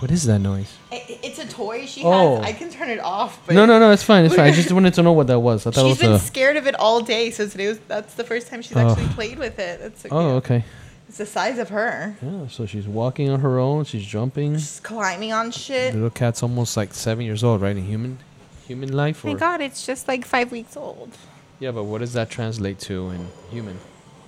[0.00, 0.72] What is that noise?
[0.90, 2.36] It, it's a toy she Oh.
[2.36, 2.46] has.
[2.46, 3.40] I can turn it off.
[3.46, 3.90] But No, no, no.
[3.92, 4.24] It's fine.
[4.24, 4.46] It's fine.
[4.46, 5.66] I just wanted to know what that was.
[5.66, 6.26] I thought She's it been was a.
[6.26, 8.88] scared of it all day, so today was that's the first time she's Oh.
[8.88, 9.80] actually played with it.
[9.80, 10.44] That's so Oh, cute.
[10.44, 10.64] okay.
[11.08, 12.16] It's the size of her.
[12.22, 12.46] Yeah.
[12.48, 13.84] So she's walking on her own.
[13.84, 14.54] She's jumping.
[14.54, 15.92] She's climbing on shit.
[15.92, 17.76] The Little cat's almost like seven years old, right?
[17.76, 18.18] In human,
[18.66, 19.24] human life.
[19.24, 21.10] Oh my or- god, it's just like five weeks old.
[21.58, 23.78] Yeah, but what does that translate to in human?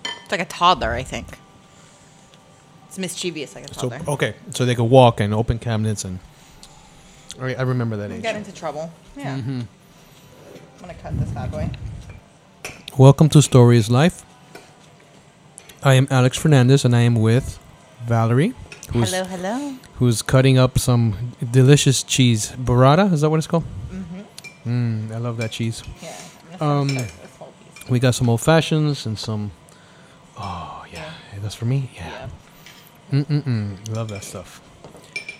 [0.05, 1.39] It's like a toddler, I think.
[2.93, 4.13] It's mischievous like a So toddler.
[4.13, 6.19] okay, so they could walk and open cabinets and.
[7.39, 8.21] All right, I remember that age.
[8.21, 8.93] Get into trouble.
[9.17, 9.39] Yeah.
[9.39, 9.61] Mm-hmm.
[9.61, 9.67] I'm
[10.83, 11.71] gonna cut this bad boy.
[12.99, 14.27] Welcome to Story is Life.
[15.83, 17.59] I am Alex Fernandez, and I am with
[18.05, 18.53] Valerie,
[18.93, 19.75] who's hello, hello.
[19.95, 23.11] who's cutting up some delicious cheese burrata.
[23.11, 23.65] Is that what it's called?
[23.91, 25.09] Mm-hmm.
[25.09, 25.83] Mm, I love that cheese.
[26.03, 26.15] Yeah.
[26.53, 27.89] I'm gonna Um, start this whole piece.
[27.89, 29.53] We got some old fashions and some.
[30.37, 31.09] Oh yeah,
[31.41, 31.91] that's for me.
[31.95, 32.07] Yeah.
[32.11, 32.29] Yeah.
[33.13, 33.95] Mm mm.
[33.95, 34.61] Love that stuff.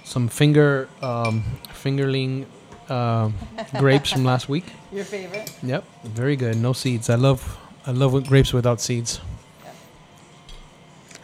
[0.05, 1.43] Some finger um,
[1.83, 2.45] fingerling
[2.91, 3.35] um,
[3.79, 4.65] grapes from last week.
[4.93, 5.51] Your favorite?
[5.63, 6.57] Yep, very good.
[6.57, 7.09] No seeds.
[7.09, 9.21] I love I love grapes without seeds.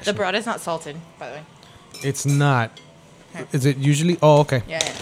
[0.04, 1.42] The bread is not salted, by the way.
[2.02, 2.80] It's not.
[3.34, 3.44] Okay.
[3.52, 4.16] Is it usually?
[4.22, 4.62] Oh, okay.
[4.66, 4.92] Yeah, yeah.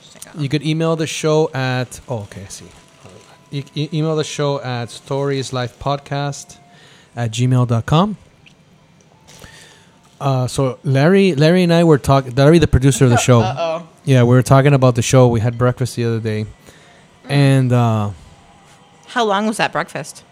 [0.00, 2.00] Just take out- You could email the show at.
[2.08, 2.42] Oh, okay.
[2.44, 2.64] I see.
[3.50, 6.58] You email the show at storyislifepodcast
[7.14, 8.16] at gmail.com.
[10.20, 12.34] Uh, so Larry, Larry and I were talking.
[12.34, 13.40] Larry, the producer of the show.
[13.40, 13.88] Uh-oh.
[14.04, 15.28] Yeah, we were talking about the show.
[15.28, 16.46] We had breakfast the other day,
[17.28, 18.10] and uh,
[19.06, 20.24] How long was that breakfast?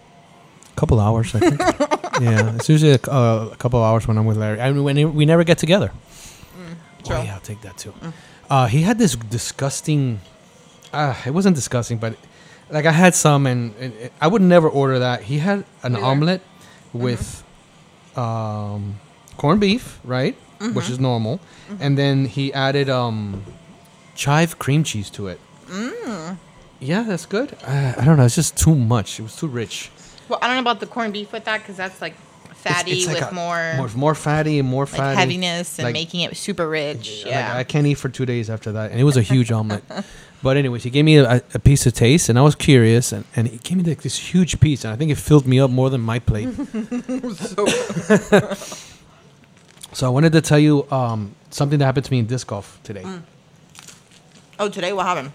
[0.75, 1.33] a couple hours.
[1.35, 1.59] I think.
[2.21, 4.59] yeah, it's usually a, c- uh, a couple hours when I'm with Larry.
[4.59, 5.91] I mean, when we never get together.
[7.05, 7.15] true.
[7.15, 7.93] Oh yeah, I'll take that too.
[8.49, 10.19] Uh, he had this disgusting.
[10.91, 12.15] Uh, it wasn't disgusting, but
[12.69, 15.21] like I had some, and, and it- I would never order that.
[15.23, 16.05] He had an Neither.
[16.05, 16.41] omelet
[16.93, 17.43] with
[18.15, 18.99] um,
[19.37, 20.35] corned beef, right,
[20.73, 21.39] which is normal,
[21.79, 23.43] and then he added um,
[24.15, 25.39] chive cream cheese to it.
[25.67, 26.37] Mm.
[26.79, 27.55] Yeah, that's good.
[27.65, 28.25] Uh, I don't know.
[28.25, 29.19] It's just too much.
[29.19, 29.89] It was too rich.
[30.29, 32.15] Well, I don't know about the corned beef with that because that's like
[32.53, 35.93] fatty it's like with a- more, more, more fatty and more like heaviness and like-
[35.93, 37.23] making it super rich.
[37.25, 37.55] Yeah.
[37.55, 39.83] I can't eat for two days after that, and it was a huge omelet.
[40.43, 43.25] But anyways, he gave me a, a piece of taste, and I was curious, and,
[43.35, 45.71] and he gave me like this huge piece, and I think it filled me up
[45.71, 46.49] more than my plate.
[47.33, 47.65] so
[50.05, 53.03] I wanted to tell you um, something that happened to me in disc golf today.
[54.59, 55.31] oh, today what happened?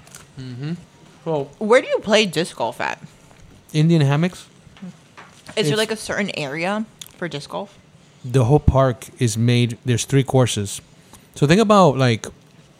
[1.24, 2.98] Well, Where do you play disc golf at?
[3.72, 4.46] Indian hammocks.
[4.82, 4.88] Is
[5.54, 6.84] there It's- like a certain area
[7.16, 7.78] for disc golf?
[8.24, 9.78] The whole park is made.
[9.84, 10.80] There's three courses.
[11.34, 12.26] So think about like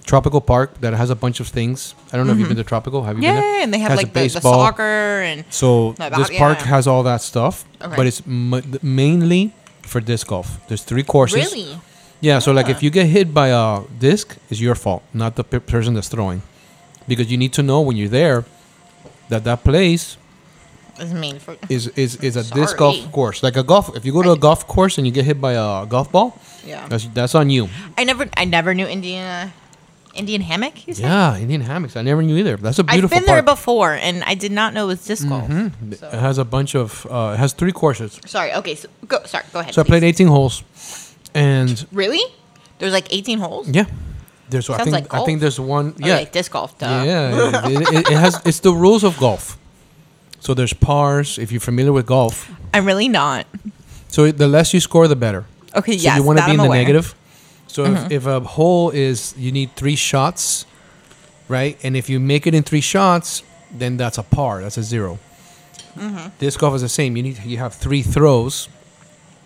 [0.05, 1.95] tropical park that has a bunch of things.
[2.13, 3.03] I don't know if you've been to tropical.
[3.05, 3.43] Have you been there?
[3.43, 3.57] Mm-hmm.
[3.59, 4.55] Yeah, and they have Has a like the, the baseball.
[4.67, 4.83] soccer
[5.23, 6.67] and So No, this about- park yeah.
[6.67, 7.97] has all that stuff, Okay.
[7.97, 9.53] but it's m- mainly
[9.93, 10.49] for disc golf.
[10.69, 11.53] There's three courses.
[11.53, 11.79] really.
[12.21, 12.39] Yeah.
[12.41, 15.61] So like, if you get hit by a disc, it's your fault, not the pe-
[15.75, 16.43] person that's throwing,
[17.07, 18.45] because you need to know when you're there
[19.29, 20.17] that that place
[20.99, 21.13] It's
[21.45, 21.57] for.
[21.69, 23.43] is is, is a disc golf course.
[23.43, 23.95] Like a golf.
[23.97, 26.37] If you go to a golf course and you get hit by a golf ball,
[26.67, 26.87] Yeah.
[26.89, 27.69] that's that's on you.
[27.99, 29.53] I never, I never knew Indian,
[30.15, 30.87] Indian hammock.
[30.87, 31.05] You said?
[31.05, 31.97] Yeah, Indian hammocks.
[31.97, 32.57] I never knew either.
[32.57, 33.57] That's a I've beautiful been there park.
[33.59, 35.49] before, and I did not know it was disc golf.
[35.49, 35.99] Mhm.
[35.99, 37.07] So- It has a bunch of.
[37.11, 38.21] Uh, it has three courses.
[38.27, 38.53] Sorry.
[38.55, 38.75] Okay.
[38.75, 39.19] So go.
[39.25, 39.45] Sorry.
[39.53, 39.75] Go ahead.
[39.75, 40.21] So I played please.
[40.21, 40.63] 18 holes,
[41.35, 42.23] and Really?
[42.79, 43.69] There's like 18 holes.
[43.69, 43.85] Yeah.
[44.51, 45.41] There's I Sounds think like I think golf.
[45.41, 46.17] there's one Or yeah.
[46.17, 46.77] like disc golf.
[46.79, 46.87] Duh.
[47.07, 49.57] Yeah, it, it, it has it's the rules of golf.
[50.41, 52.51] So there's pars if you're familiar with golf.
[52.75, 53.47] I'm really not.
[54.09, 55.47] So the less you score the better.
[55.75, 55.97] Okay.
[55.97, 56.17] So yes.
[56.19, 56.79] you want to that be in the aware.
[56.81, 57.15] Negative.
[57.73, 60.67] So if, if a hole is you need 3 shots,
[61.49, 61.79] right?
[61.83, 65.19] And if you make it in 3 shots, then that's a par, that's a 0.
[65.97, 66.29] Mm-hmm.
[66.39, 67.17] Disc golf is the same.
[67.17, 68.69] You need you have 3 throws.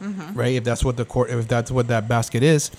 [0.02, 0.38] Mm-hmm.
[0.38, 0.54] Right?
[0.56, 2.70] If that's what the court if that's what that basket is.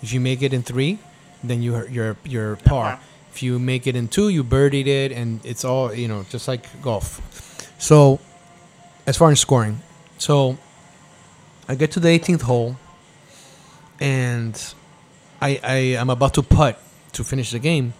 [0.00, 0.98] If you make it in 3,
[1.42, 3.00] then you you're you're par.
[3.32, 6.46] If you make it in 2, you birdied it and it's all, you know, just
[6.46, 7.20] like golf.
[7.78, 8.20] So
[9.06, 9.80] as far as scoring.
[10.18, 10.56] So
[11.68, 12.76] I get to the 18th hole
[13.98, 14.54] and
[15.44, 16.80] I, I am about to putt
[17.12, 17.92] to finish the game.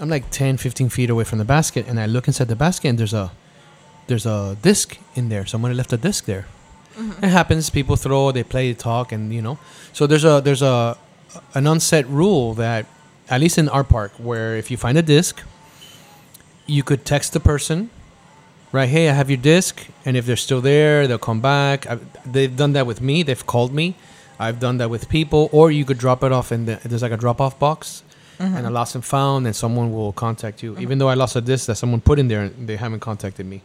[0.00, 2.88] I'm like 10, 15 feet away from the basket, and I look inside the basket,
[2.88, 3.30] and there's a
[4.08, 5.46] there's a disc in there.
[5.46, 6.46] Somebody left a disc there.
[6.96, 7.24] Mm-hmm.
[7.24, 7.70] It happens.
[7.70, 9.58] People throw, they play, they talk, and you know.
[9.92, 10.98] So there's a there's a
[11.54, 12.86] an unset rule that
[13.28, 15.42] at least in our park, where if you find a disc,
[16.66, 17.90] you could text the person,
[18.72, 18.88] right?
[18.88, 21.86] Hey, I have your disc, and if they're still there, they'll come back.
[21.86, 23.22] i they've done that with me.
[23.22, 23.94] They've called me.
[24.38, 27.12] I've done that with people, or you could drop it off in the there's like
[27.12, 28.02] a drop off box,
[28.38, 28.74] and a mm-hmm.
[28.74, 30.72] lost and found, and someone will contact you.
[30.72, 30.82] Mm-hmm.
[30.82, 33.46] Even though I lost a disc that someone put in there, and they haven't contacted
[33.46, 33.62] me.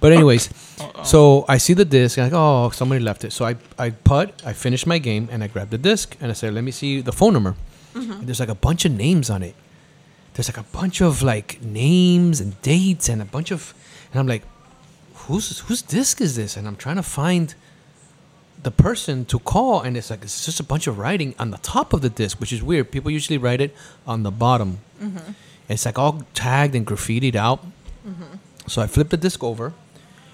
[0.00, 0.48] But anyways,
[1.04, 3.32] so I see the disc, and I go, oh, somebody left it.
[3.32, 6.34] So I I putt, I finish my game, and I grab the disc, and I
[6.34, 7.54] say, let me see the phone number.
[7.94, 9.56] And there's like a bunch of names on it.
[10.34, 13.74] There's like a bunch of like names and dates and a bunch of,
[14.12, 14.44] and I'm like,
[15.26, 16.56] whose whose disc is this?
[16.56, 17.54] And I'm trying to find
[18.62, 21.58] the person to call, and it's like it's just a bunch of writing on the
[21.58, 22.90] top of the disc, which is weird.
[22.90, 23.74] People usually write it
[24.06, 24.78] on the bottom.
[25.00, 25.32] Mm-hmm.
[25.68, 27.64] It's like all tagged and graffitied out.
[28.06, 28.36] Mm-hmm.
[28.66, 29.72] So I flip the disc over,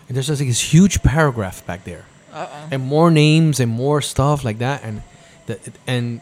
[0.09, 2.07] and there's just like this huge paragraph back there,
[2.71, 4.83] and more names and more stuff like that.
[4.83, 5.03] And
[5.47, 6.21] the, and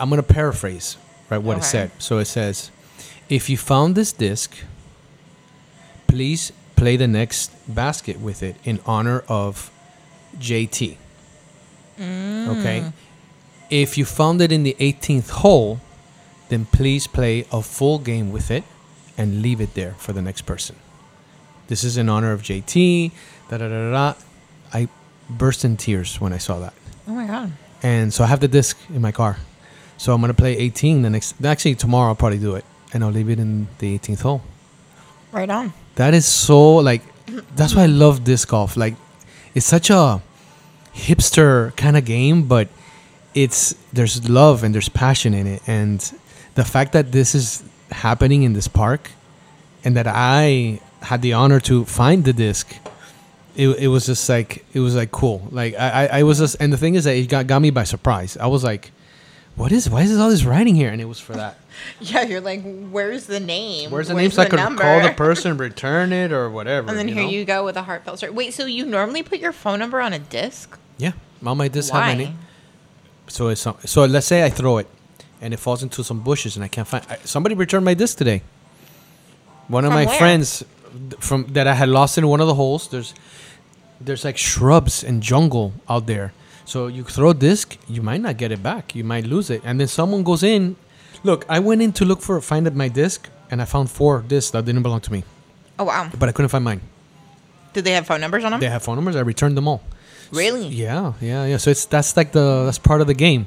[0.00, 0.96] I'm gonna paraphrase
[1.30, 1.90] right what it said.
[1.98, 2.70] So it says,
[3.28, 4.56] if you found this disc,
[6.06, 9.70] please play the next basket with it in honor of
[10.38, 10.96] JT.
[11.98, 12.92] Okay.
[13.70, 15.80] If you found it in the 18th hole,
[16.48, 18.64] then please play a full game with it
[19.16, 20.76] and leave it there for the next person.
[21.68, 23.10] This is in honor of JT.
[23.48, 24.12] Da da da da.
[24.12, 24.14] da.
[24.72, 24.88] I
[25.30, 26.74] burst in tears when I saw that,
[27.08, 27.52] Oh my god.
[27.82, 29.38] and so I have the disc in my car.
[29.96, 31.42] So I'm gonna play 18 the next.
[31.44, 34.42] Actually, tomorrow I'll probably do it, and I'll leave it in the 18th hole.
[35.32, 35.72] Right on.
[35.94, 37.02] That is so like.
[37.56, 38.76] That's why I love disc golf.
[38.76, 38.94] Like,
[39.54, 40.20] it's such a
[40.94, 42.68] hipster kind of game, but
[43.34, 46.12] it's there's love and there's passion in it, and
[46.54, 49.10] the fact that this is happening in this park,
[49.84, 52.74] and that I had the honor to find the disc.
[53.56, 56.72] It, it was just like it was like cool like I, I, was just and
[56.72, 58.90] the thing is that it got, got me by surprise I was like
[59.54, 61.56] what is why is all this writing here and it was for that
[62.00, 63.92] Yeah, you're like, where's the name?
[63.92, 64.82] where's the name so I could number?
[64.82, 67.30] call the person return it or whatever And then you here know?
[67.30, 68.32] you go with a heartfelt story.
[68.32, 70.76] Wait, so you normally put your phone number on a disc?
[70.98, 71.12] Yeah,
[71.44, 72.14] all my discs have Why?
[72.14, 72.38] my name.
[73.26, 74.86] So it's some, so let's say I throw it,
[75.40, 77.04] and it falls into some bushes, and I can't find.
[77.08, 78.42] I, somebody returned my disc today.
[79.68, 80.18] One of From my where?
[80.18, 80.64] friends
[81.20, 82.88] from that I had lost in one of the holes.
[82.88, 83.14] There's
[84.00, 86.32] there's like shrubs and jungle out there.
[86.66, 88.94] So you throw a disc, you might not get it back.
[88.94, 90.76] You might lose it, and then someone goes in.
[91.22, 94.50] Look, I went in to look for find my disc, and I found four discs
[94.52, 95.24] that didn't belong to me,
[95.78, 96.10] Oh wow.
[96.18, 96.80] but I couldn't find mine.
[97.72, 98.60] Did they have phone numbers on them?
[98.60, 99.16] They have phone numbers.
[99.16, 99.82] I returned them all.
[100.34, 100.68] Really?
[100.68, 101.56] Yeah, yeah, yeah.
[101.58, 103.46] So it's that's like the that's part of the game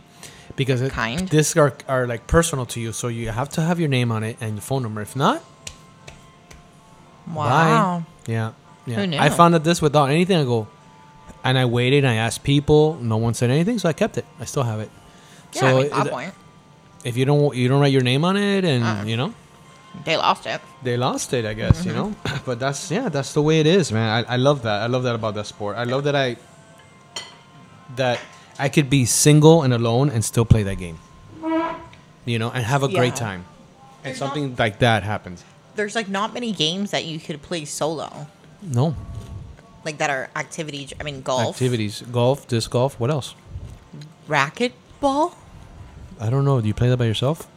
[0.55, 1.29] because it, Kind.
[1.29, 2.91] discs are are like personal to you.
[2.93, 5.01] So you have to have your name on it and your phone number.
[5.01, 5.43] If not,
[7.33, 8.03] Wow.
[8.25, 8.31] bye.
[8.31, 8.51] Yeah,
[8.85, 8.95] yeah.
[8.95, 9.17] Who knew?
[9.19, 10.37] I found that this without anything.
[10.37, 10.67] I go,
[11.43, 12.03] and I waited.
[12.03, 12.95] and I asked people.
[13.01, 14.25] No one said anything, so I kept it.
[14.39, 14.89] I still have it.
[15.53, 16.33] Yeah, so I mean, it- point.
[17.03, 19.03] if you don't you don't write your name on it, and Uh.
[19.05, 19.33] you know
[20.05, 20.61] They lost it.
[20.83, 21.45] they lost it.
[21.45, 22.13] I guess you know.
[22.23, 22.37] Mm-hmm.
[22.45, 24.25] but that's yeah, that's the way it is, man.
[24.25, 24.81] I, I love that.
[24.83, 25.75] I love that about that sport.
[25.77, 26.37] I love that I
[27.97, 28.19] that
[28.57, 30.97] I could be single and alone and still play that game.
[32.25, 33.27] You know, and have a great Yeah.
[33.27, 33.45] time.
[34.03, 35.43] And There's not- something like that happens.
[35.75, 38.27] There's like not many games that you could play solo.
[38.61, 38.95] No
[39.85, 40.89] Like that are activity.
[40.99, 42.99] I mean, golf, activities, golf, disc golf.
[42.99, 43.35] What else?
[44.27, 45.33] racquetball.
[46.19, 46.59] I don't know.
[46.61, 47.47] Do you play that by yourself?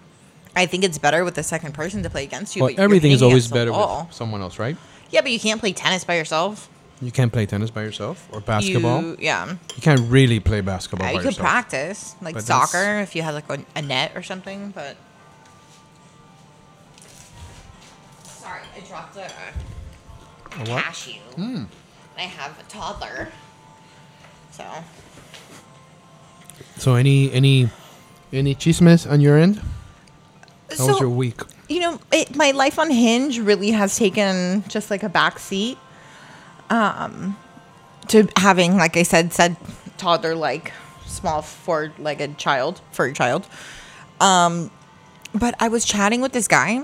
[0.54, 2.62] I think it's better with the second person to play against you.
[2.62, 4.04] Well, but you're everything is hitting always against the better wall.
[4.08, 4.76] with someone else, right?
[5.10, 6.68] Yeah, but you can't play tennis by yourself.
[7.02, 9.00] You can't play tennis by yourself or basketball.
[9.02, 9.48] You, yeah.
[9.74, 11.46] You can't really play basketball Yeah, you could yourself.
[11.48, 14.70] practice like But soccer if you had like a, a net or something.
[14.74, 14.96] But
[18.24, 20.84] sorry, I dropped a, A what?
[20.84, 21.20] cashew.
[21.36, 21.64] Hmm.
[22.18, 23.28] I have a toddler,
[24.50, 24.64] so
[26.76, 27.70] So any any
[28.32, 29.56] any chismes on your end?
[30.68, 31.40] How so was your week?
[31.68, 35.78] you know, it, my life on Hinge really has taken just like a back seat
[36.70, 37.36] um,
[38.08, 39.56] to having, like I said, said
[39.98, 40.72] toddler like
[41.04, 43.46] small four legged child, furry child.
[44.20, 44.70] Um,
[45.34, 46.82] but I was chatting with this guy.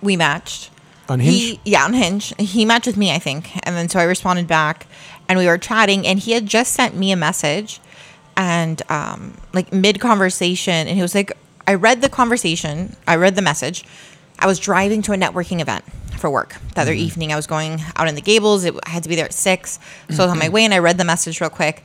[0.00, 0.70] We matched.
[1.08, 1.34] On Hinge?
[1.34, 2.34] He, yeah, on Hinge.
[2.38, 3.50] He matched with me, I think.
[3.66, 4.86] And then so I responded back
[5.28, 7.80] and we were chatting and he had just sent me a message
[8.36, 11.32] and um like mid conversation and he was like
[11.66, 13.84] I read the conversation, I read the message.
[14.38, 15.84] I was driving to a networking event
[16.24, 17.04] for work the other mm-hmm.
[17.04, 17.32] evening.
[17.34, 18.64] I was going out in the Gables.
[18.64, 19.78] It, I had to be there at six.
[20.08, 20.54] So I was on my mm-hmm.
[20.54, 21.84] way and I read the message real quick.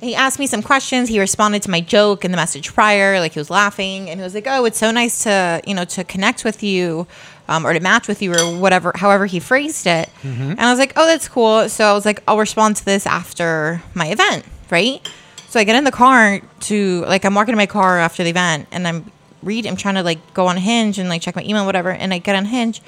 [0.00, 1.10] He asked me some questions.
[1.10, 4.24] He responded to my joke in the message prior, like he was laughing, and he
[4.24, 7.06] was like, "Oh, it's so nice to you know to connect with you,
[7.46, 10.56] um, or to match with you, or whatever." However he phrased it, mm-hmm.
[10.56, 13.06] and I was like, "Oh, that's cool." So I was like, "I'll respond to this
[13.06, 15.06] after my event, right?"
[15.48, 18.30] So I get in the car to like I'm walking to my car after the
[18.30, 19.10] event, and I'm
[19.42, 19.66] read.
[19.66, 22.18] I'm trying to like go on Hinge and like check my email, whatever, and I
[22.18, 22.80] get on Hinge,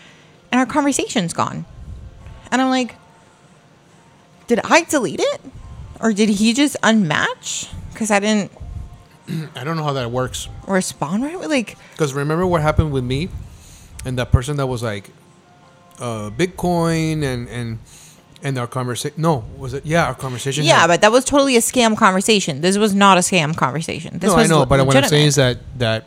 [0.53, 1.65] and our conversation's gone,
[2.51, 2.95] and I'm like,
[4.47, 5.41] "Did I delete it?"
[6.01, 7.73] Or did he just unmatch?
[7.93, 8.53] Because I didn't
[9.57, 10.49] I don't know how that works.
[10.67, 11.39] respond right.
[11.49, 13.29] Like, Because remember what happened with me
[14.05, 15.11] and that person that was like,
[15.99, 17.79] uh, Bitcoin and and
[18.43, 19.21] and our conversation.
[19.21, 19.87] No, was it?
[19.87, 20.65] Yeah, our conversation.
[20.65, 22.61] yeah, had- but that was totally a scam conversation.
[22.61, 24.19] This was not a scam conversation.
[24.19, 24.67] This no, was I know.
[24.67, 26.05] But what I'm saying is that that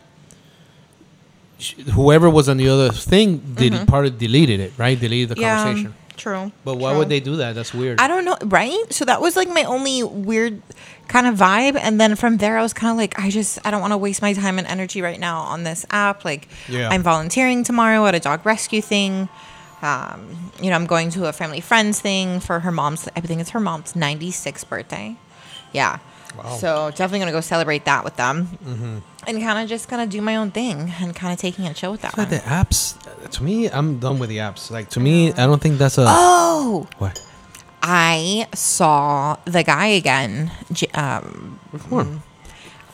[1.94, 5.00] whoever was on the other thing did part of deleted it, right?
[5.00, 5.42] Deleted the Mm-hmm.
[5.42, 5.94] yeah, conversation.
[6.18, 6.52] true.
[6.66, 7.00] But why true.
[7.00, 7.56] would they do that?
[7.56, 8.00] That's weird.
[8.00, 8.78] I don't know, right?
[8.92, 10.62] So that was like my only weird
[11.08, 11.78] kind of vibe.
[11.82, 13.98] And then from there, I was kind of like, I just, I don't want to
[13.98, 16.24] waste my time and energy right now on this app.
[16.26, 16.90] Like, Yeah.
[16.90, 19.28] I'm volunteering tomorrow at a dog rescue thing.
[19.82, 23.40] Um, you know, I'm going to a family friends thing for her mom's, I think
[23.42, 25.16] it's her mom's 96th birthday.
[25.74, 26.00] Yeah.
[26.38, 26.56] Wow.
[26.58, 28.48] So definitely going to go celebrate that with them.
[29.28, 31.74] And kind of just going to do my own thing and kind of taking a
[31.74, 32.30] chill with that one.
[32.30, 32.96] the apps,
[33.32, 34.72] to me, I'm done with the apps.
[34.72, 37.20] Like to me, I don't think that's a Oh, what.
[37.82, 40.52] I saw the guy again.
[40.94, 42.22] Um, Which one?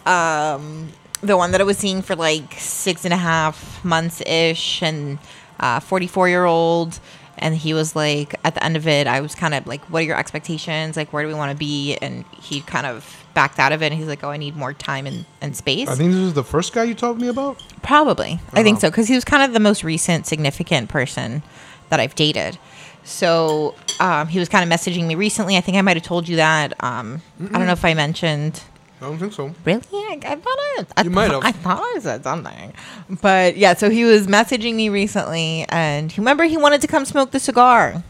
[0.05, 0.89] um,
[1.21, 5.17] the one that I was seeing for like six and a half months ish, and
[5.59, 6.99] uh, 44 year old.
[7.37, 9.99] And he was like, at the end of it, I was kind of like, what
[10.03, 10.95] are your expectations?
[10.95, 11.95] Like, where do we want to be?
[11.97, 13.91] And he kind of backed out of it.
[13.91, 15.87] And he's like, oh, I need more time and, and space.
[15.87, 17.61] I think this is the first guy you told me about.
[17.83, 18.39] Probably.
[18.53, 18.87] I think Uh-huh.
[18.87, 18.89] so.
[18.89, 21.43] Because he was kind of the most recent significant person
[21.89, 22.57] that I've dated.
[23.03, 25.57] So um, he was kind of messaging me recently.
[25.57, 26.73] I think I might have told you that.
[26.83, 28.63] Um, I don't know if I mentioned.
[29.01, 29.53] I don't think so.
[29.65, 29.83] Really?
[29.93, 31.43] I, I thought I, I You might have.
[31.43, 32.73] I thought I said something,
[33.21, 33.73] but yeah.
[33.75, 38.01] So he was messaging me recently, and remember he wanted to come smoke the cigar.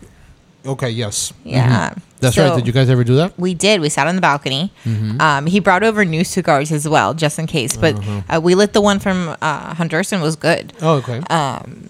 [0.66, 0.90] Okay.
[0.90, 1.32] Yes.
[1.44, 2.02] Yeah, Mhm.
[2.22, 2.56] That's So right.
[2.56, 3.38] Did you guys ever do that?
[3.38, 3.82] We did.
[3.82, 4.72] We sat on the balcony.
[4.86, 5.22] Mm-hmm.
[5.22, 7.76] Um, he brought over new cigars as well, just in case.
[7.78, 8.22] But Uh-huh.
[8.38, 10.74] uh, we lit the one from uh, Honduras and was good.
[10.82, 11.20] Oh, okay.
[11.30, 11.90] Um,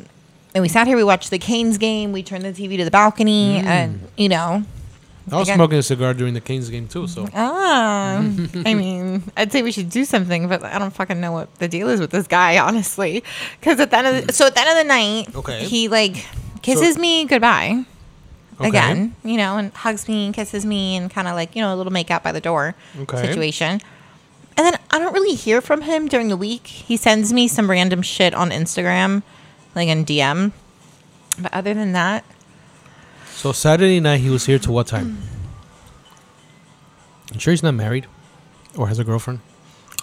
[0.54, 0.98] and we sat here.
[0.98, 2.12] We watched the Canes game.
[2.12, 3.66] We turned the TV to the balcony, Mm.
[3.66, 4.64] and you know,
[5.32, 7.08] I was again- smoking a cigar during the Kings game too.
[7.08, 8.18] So Ah,
[8.66, 11.68] I mean, I'd say we should do something, but I don't fucking know what the
[11.68, 13.24] deal is with this guy, honestly.
[13.60, 15.64] Because at the end of the, so at the end of the night, Okay.
[15.66, 16.26] he like
[16.62, 17.86] kisses me goodbye
[18.60, 18.70] Okay.
[18.70, 21.74] again, you know, and hugs me and kisses me and kind of like you know
[21.74, 23.22] a little make out by the door Okay.
[23.22, 23.82] situation.
[24.58, 26.66] And then I don't really hear from him during the week.
[26.68, 29.24] He sends me some random shit on Instagram,
[29.76, 30.54] like in DM.
[31.38, 32.24] But other than that,
[33.36, 35.18] So Saturday night he was here to what time?
[37.34, 38.08] I'm sure he's not married
[38.78, 39.40] or has a girlfriend?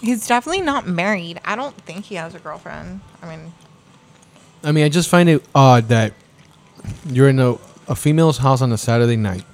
[0.01, 1.39] he's definitely not married.
[1.45, 2.99] I don't think he has a girlfriend.
[3.21, 3.53] I mean,
[4.63, 6.13] I mean, I just find it odd that
[7.09, 7.55] you're in a,
[7.87, 9.45] a female's house on a Saturday night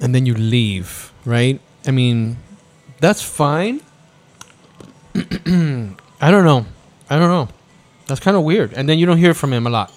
[0.00, 1.60] and then you leave, right?
[1.86, 2.36] I mean,
[3.00, 3.80] that's fine.
[5.14, 6.66] I don't know.
[7.10, 7.48] I don't know.
[8.06, 8.72] That's kind of weird.
[8.74, 9.92] And then you don't hear from him a lot.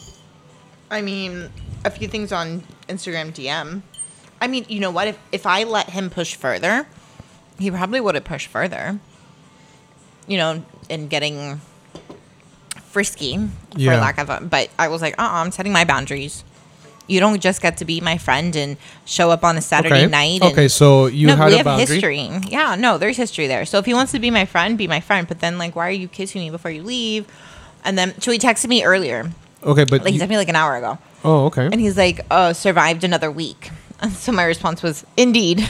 [0.90, 1.50] I mean,
[1.86, 3.82] a few things on Instagram DM.
[4.42, 5.08] I mean, you know what?
[5.08, 6.88] If if I let him push further,
[7.60, 9.00] he probably would have pushed further.
[10.28, 11.62] You know, in getting
[12.90, 13.38] frisky,
[13.76, 13.92] Yeah.
[13.96, 14.42] for lack of a.
[14.42, 16.44] But I was like, uh, uh I'm setting my boundaries.
[17.12, 20.08] You don't just get to be my friend and show up on a Saturday okay.
[20.08, 20.42] night.
[20.42, 21.96] And, okay, so you no, had we a have boundary.
[21.96, 22.30] history.
[22.48, 23.66] Yeah, no, there's history there.
[23.66, 25.28] So if he wants to be my friend, be my friend.
[25.28, 27.28] But then, like, why are you kissing me before you leave?
[27.84, 29.30] And then, so he texted me earlier.
[29.64, 30.98] Okay, but Like, he texted me like an hour ago.
[31.24, 31.66] oh, okay.
[31.66, 33.70] And he's like, "Oh, survived another week."
[34.04, 35.70] And so my response was, "Indeed."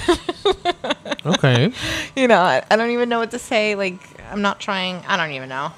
[1.25, 1.74] okay.
[2.15, 3.75] you know, I, I don't even know what to say.
[3.75, 4.00] Like,
[4.31, 5.03] I'm not trying.
[5.05, 5.74] I don't even know.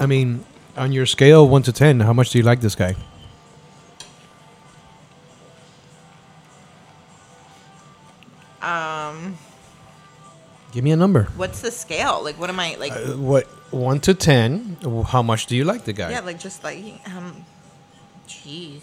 [0.00, 0.44] I mean,
[0.76, 2.96] on your scale 1 to 10, how much do you like this guy?
[8.66, 9.36] Um,
[10.72, 11.24] Give me a number.
[11.36, 12.20] what's the scale?
[12.22, 12.92] Like, what am I like?
[12.92, 16.10] Uh, what 1 to 10, how much do you like the guy?
[16.10, 17.44] yeah, like just like um,
[18.28, 18.82] jeez,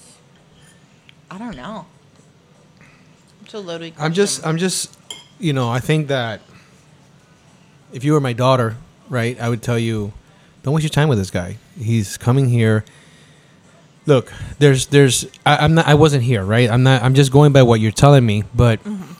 [1.30, 1.86] I don't know.
[3.44, 3.94] It's a loaded.
[4.00, 4.46] I'm just.
[4.46, 4.98] I'm just,
[5.38, 6.42] you know, I think that
[7.92, 8.78] if you were my daughter,
[9.10, 10.13] right, I would tell you,
[10.63, 11.58] don't waste your time with this guy.
[11.78, 12.86] He's coming here.
[14.06, 16.70] Look, there's, there's, I, I'm not, I wasn't here, right?
[16.70, 18.44] I'm not, I'm just going by what you're telling me.
[18.54, 18.80] But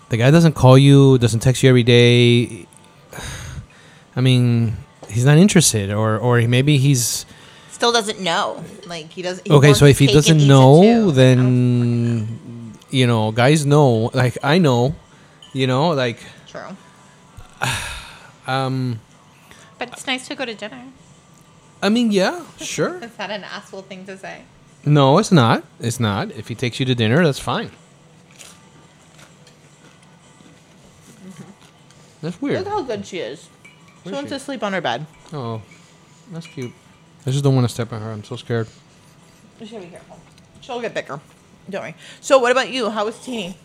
[0.10, 2.68] the guy doesn't call you, doesn't text you every day.
[4.16, 4.76] I mean,
[5.10, 7.26] he's not interested, or, or maybe he's
[7.84, 8.64] still doesn't know.
[8.88, 9.46] Like he doesn't.
[9.46, 9.74] he okay.
[9.74, 11.12] So if he doesn't know, too.
[11.12, 14.10] then you know, guys know.
[14.14, 14.96] Like I know,
[15.52, 16.78] you know, like true.
[18.48, 19.02] um.
[19.78, 20.86] But it's nice to go to dinner.
[21.82, 23.04] I mean, yeah, sure.
[23.04, 24.44] Is that an asshole thing to say?
[24.86, 25.64] No, it's not.
[25.80, 26.32] It's not.
[26.32, 27.72] If he takes you to dinner, that's fine.
[32.22, 32.60] That's weird.
[32.60, 33.50] Look how good she is.
[34.04, 34.38] She wants she?
[34.38, 35.06] to sleep on her bed.
[35.32, 35.62] Oh,
[36.32, 36.72] that's cute.
[37.26, 38.12] I just don't want to step on her.
[38.12, 38.68] I'm so scared.
[39.60, 40.20] Just gotta be careful.
[40.62, 41.20] She'll get bigger.
[41.70, 41.96] Don't worry.
[42.22, 42.90] So, what about you?
[42.90, 43.58] How was Tini?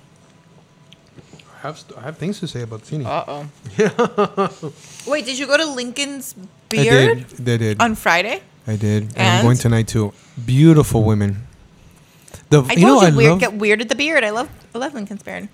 [1.56, 3.04] I have st- I have things to say about Tini.
[3.04, 3.48] Uh oh.
[3.76, 4.48] Yeah.
[5.10, 7.28] Wait, did you go to Lincoln's I Beard did.
[7.44, 7.80] They did.
[7.82, 8.42] on Friday?
[8.68, 9.04] I did.
[9.16, 10.12] And, I'm going tonight too.
[10.46, 11.46] Beautiful women.
[12.50, 13.40] The I you told know you, I weird, love.
[13.40, 14.22] get weird at the beard.
[14.24, 15.48] I love, I love Lincoln's Beard.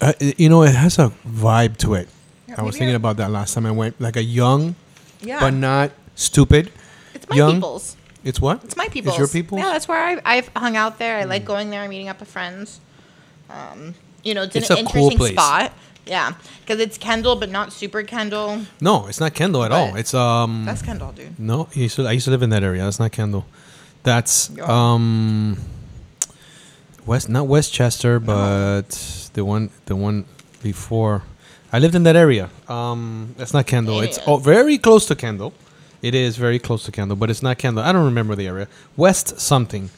[0.00, 2.08] Uh, you know, it has a vibe to it.
[2.48, 4.74] Yeah, I was thinking about that last time I went, like a young,
[5.20, 5.40] Yeah.
[5.40, 6.70] but not stupid.
[7.14, 7.54] It's my young.
[7.54, 7.96] people's.
[8.24, 8.62] It's what?
[8.64, 9.14] It's my people's.
[9.14, 9.60] It's your people's.
[9.62, 11.18] Yeah, that's where I, I've hung out there.
[11.18, 12.80] I like going there, meeting up with friends.
[13.50, 15.32] Um, you know, it's, It's an a cool interesting place.
[15.32, 15.72] spot.
[16.08, 18.62] Yeah, because it's Kendall, but not super Kendall.
[18.80, 19.90] No, it's not Kendall at all.
[19.90, 20.64] But- It's um.
[20.64, 21.38] That's Kendall, dude.
[21.38, 22.82] No, I used to, I used to live in that area.
[22.84, 23.44] That's not Kendall.
[24.04, 24.64] That's Yeah.
[24.64, 25.58] um
[27.06, 28.88] West not Westchester, but
[29.34, 30.24] the one the one
[30.62, 31.22] before.
[31.72, 32.48] I lived in that area.
[32.68, 34.00] Um that's not Kendall.
[34.00, 35.52] It's oh, very close to Kendall.
[36.00, 37.82] It is very close to Kendall, but it's not Kendall.
[37.84, 38.68] I don't remember the area.
[38.96, 39.82] West something.
[39.88, 39.90] Dude,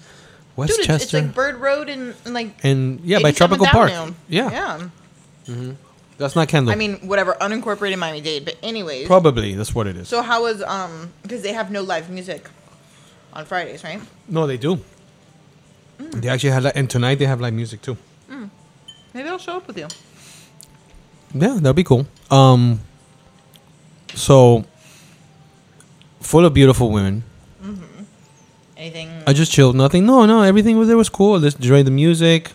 [0.56, 0.94] Westchester.
[0.94, 3.90] it's, it's like Bird Road and, and like and yeah, by 87th Tropical Park.
[3.90, 4.14] Avenue.
[4.28, 4.50] Yeah,
[5.46, 5.74] yeah.
[6.20, 6.72] That's not Kendall.
[6.72, 8.44] I mean, whatever, unincorporated Miami Dade.
[8.44, 10.06] But anyways, probably that's what it is.
[10.08, 11.12] so how was um?
[11.22, 12.48] Because they have no live music
[13.32, 14.00] on Fridays, right?
[14.28, 14.78] no, they do.
[15.98, 16.20] Mm.
[16.22, 17.96] They actually had, li- and tonight they have live music too.
[19.12, 19.88] Maybe I'll show up with you.
[21.34, 22.06] Yeah, that'd be cool.
[22.30, 22.80] Um,
[24.14, 24.64] so
[26.20, 27.24] full of beautiful women.
[27.62, 28.02] Mm-hmm.
[28.76, 29.10] Anything?
[29.26, 29.74] I just chilled.
[29.74, 30.06] Nothing.
[30.06, 30.42] No, no.
[30.42, 31.36] Everything was there was cool.
[31.36, 32.52] I just enjoyed the music.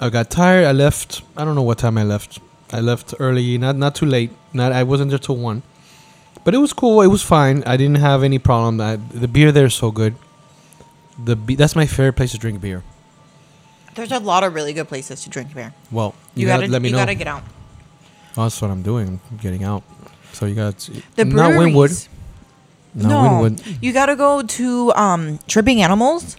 [0.00, 0.64] I got tired.
[0.66, 1.20] I left.
[1.36, 2.40] I don't know what time I left.
[2.72, 3.58] I left early.
[3.58, 4.30] Not not too late.
[4.52, 4.72] Not.
[4.72, 5.62] I wasn't there till one.
[6.44, 7.02] But it was cool.
[7.02, 7.62] It was fine.
[7.66, 8.80] I didn't have any problem.
[8.80, 10.14] I, the beer there is so good.
[11.22, 12.82] The be- that's my favorite place to drink beer.
[13.94, 15.72] There's a lot of really good places to drink beer.
[15.90, 17.00] Well, You, you, gotta, gotta, let me you know.
[17.02, 17.42] gotta get out.
[18.36, 19.20] Oh, that's what I'm doing.
[19.30, 19.82] I'm getting out.
[20.32, 20.78] So you got
[21.14, 21.34] The breweries.
[21.34, 21.72] not Wynwood.
[21.72, 22.08] breweries.
[22.94, 23.78] No, no, Wynwood.
[23.82, 26.36] you gotta go to um Tripping Animals.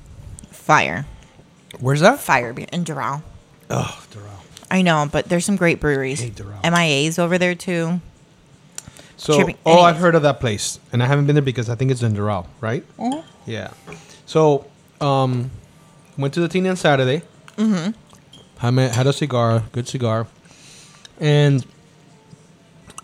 [0.52, 1.06] Fire,
[1.80, 2.20] Where's that?
[2.20, 3.22] fire beer in Doral.
[3.70, 4.33] Oh, Doral.
[4.74, 6.20] I know, but there's some great breweries.
[6.63, 8.01] MIA's over there too.
[9.18, 10.01] So, Tripping- oh, I've anyways.
[10.01, 12.48] heard of that place, and I haven't been there because I think it's in Doral,
[12.60, 12.84] right?
[13.46, 13.70] Yeah.
[14.25, 14.65] So,
[15.00, 15.51] um,
[16.18, 17.22] went to the teen on Saturday.
[17.56, 17.92] Mm-hmm.
[18.58, 20.25] Had, my, had a cigar, good cigar,
[21.20, 21.63] and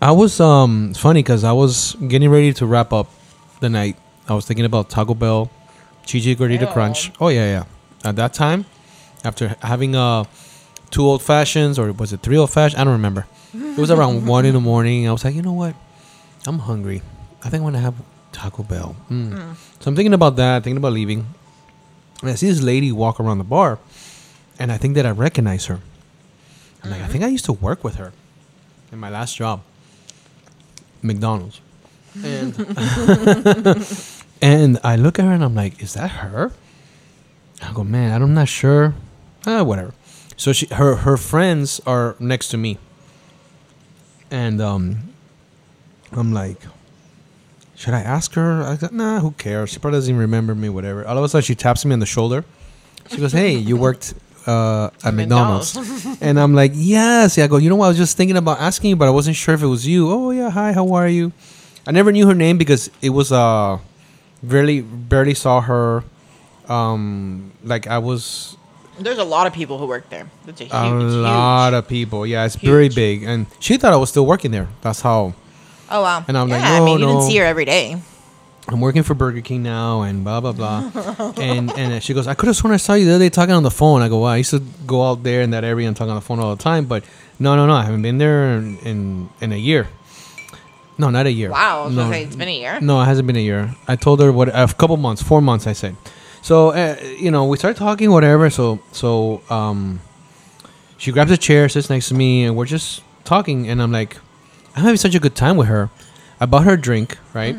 [0.02, 3.08] I was um funny because I was getting ready to wrap up
[3.60, 3.96] the night.
[4.28, 5.50] I was thinking about Taco Bell,
[6.04, 6.70] Cheesy Gordita.
[6.72, 7.12] Crunch.
[7.20, 7.64] Oh yeah, yeah.
[8.08, 8.64] At that time,
[9.22, 10.24] after having uh
[10.90, 12.80] two old fashions or was it three old fashions?
[12.80, 13.26] I don't remember.
[13.54, 15.08] It was around one in the morning.
[15.08, 15.74] I was like, you know what?
[16.46, 17.02] I'm hungry.
[17.42, 17.94] I think I'm gonna have
[18.32, 18.96] Taco Bell.
[19.10, 19.54] Mm.
[19.80, 20.62] So I'm thinking about that.
[20.64, 21.26] Thinking about leaving.
[22.22, 23.78] And I see this lady walk around the bar,
[24.58, 25.80] and I think that I recognize her.
[26.84, 28.12] I'm like, I think I used to work with her
[28.92, 29.62] in my last job,
[31.02, 31.60] McDonald's.
[32.22, 32.54] And
[34.42, 36.52] and I look at her and I'm like, is that her?
[37.62, 38.94] I go, man, I'm not sure.
[39.46, 39.94] Ah, whatever.
[40.40, 42.78] So she, her, her friends are next to me,
[44.30, 45.12] and um,
[46.12, 46.56] I'm like,
[47.76, 48.62] should I ask her?
[48.62, 49.68] I said, nah, who cares?
[49.68, 50.70] She probably doesn't even remember me.
[50.70, 51.06] Whatever.
[51.06, 52.46] All of a sudden, she taps me on the shoulder.
[53.10, 54.14] She goes, hey, you worked
[54.46, 55.76] uh, at McDonald's.
[56.22, 57.36] and I'm like, yes.
[57.36, 57.84] Yeah, I go, you know what?
[57.84, 60.10] I was just thinking about asking you, but I wasn't sure if it was you.
[60.10, 60.48] Oh, yeah.
[60.48, 61.32] Hi, how are you?
[61.86, 63.78] I never knew her name because it was, uh,
[64.42, 66.02] barely, barely saw her.
[66.66, 68.56] Um, like I was
[69.00, 70.30] There's a lot of people who work there.
[70.44, 70.72] That's a huge.
[70.74, 71.78] a lot huge.
[71.78, 72.26] of people.
[72.26, 73.22] Yeah, it's very big.
[73.22, 74.68] And she thought I was still working there.
[74.82, 75.34] That's how
[75.90, 76.24] Oh wow.
[76.28, 77.12] And I'm yeah, like, I no, mean, you no.
[77.14, 78.00] didn't see her every day.
[78.68, 81.32] I'm working for Burger King now and blah blah blah.
[81.36, 83.54] and and she goes, I could have sworn I saw you the other day talking
[83.54, 84.00] on the phone.
[84.00, 86.14] I go, well, I used to go out there in that area and talk on
[86.14, 87.02] the phone all the time, but
[87.40, 89.88] no, no, no, I haven't been there in in, in a year.
[90.96, 91.50] No, not a year.
[91.50, 91.86] Wow.
[91.86, 92.78] I no, it's been a year.
[92.80, 93.74] no, it hasn't been a year.
[93.88, 95.66] I told her what a couple months, four months.
[95.66, 95.96] I said.
[96.42, 98.50] So uh, you know, we started talking, whatever.
[98.50, 100.00] So so um,
[100.98, 103.68] she grabs a chair, sits next to me, and we're just talking.
[103.68, 104.16] And I'm like,
[104.74, 105.90] I'm having such a good time with her.
[106.40, 107.56] I bought her a drink, right?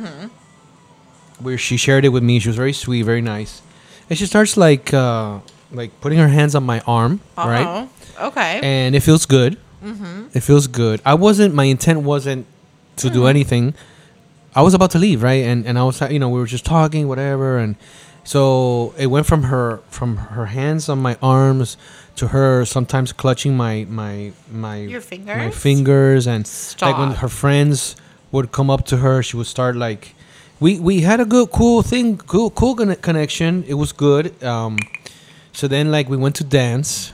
[1.40, 2.40] Where she shared it with me.
[2.40, 3.62] She was very sweet, very nice,
[4.10, 5.40] and she starts like uh,
[5.72, 7.66] like putting her hands on my arm, right?
[7.66, 8.28] Uh-oh.
[8.28, 8.60] Okay.
[8.62, 9.58] and it feels good.
[10.34, 11.02] It feels good.
[11.06, 11.56] I wasn't.
[11.56, 12.46] My intent wasn't
[12.98, 13.74] to do anything.
[14.54, 15.44] I was about to leave, right?
[15.44, 17.76] And and I was, you know, we were just talking, whatever, and
[18.24, 21.78] so it went from her from her hands on my arms
[22.16, 25.56] to her sometimes clutching my my my Your my fingers?
[25.58, 26.46] fingers, and
[26.82, 27.96] like when her friends
[28.32, 30.16] would come up to her, she would start like.
[30.60, 34.78] We, we had a good cool thing cool cool conne- connection it was good um
[35.54, 37.14] so then like we went to dance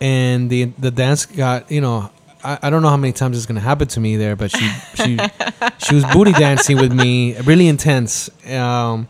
[0.00, 2.10] and the the dance got you know
[2.42, 4.68] I, I don't know how many times it's gonna happen to me there but she
[4.96, 5.16] she
[5.78, 9.06] she was booty dancing with me really intense um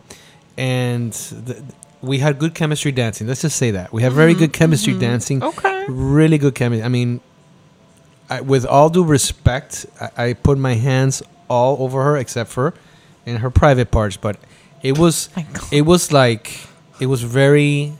[0.57, 1.13] and
[1.45, 1.59] th-
[2.01, 5.43] we had good chemistry dancing let's just say that we have very good chemistry dancing
[5.43, 5.85] Okay.
[5.89, 7.19] really good chemistry i mean
[8.29, 12.73] I, with all due respect I, I put my hands all over her except for
[13.25, 14.37] in her private parts but
[14.83, 15.29] it was
[15.71, 16.59] it was like
[16.99, 17.93] it was very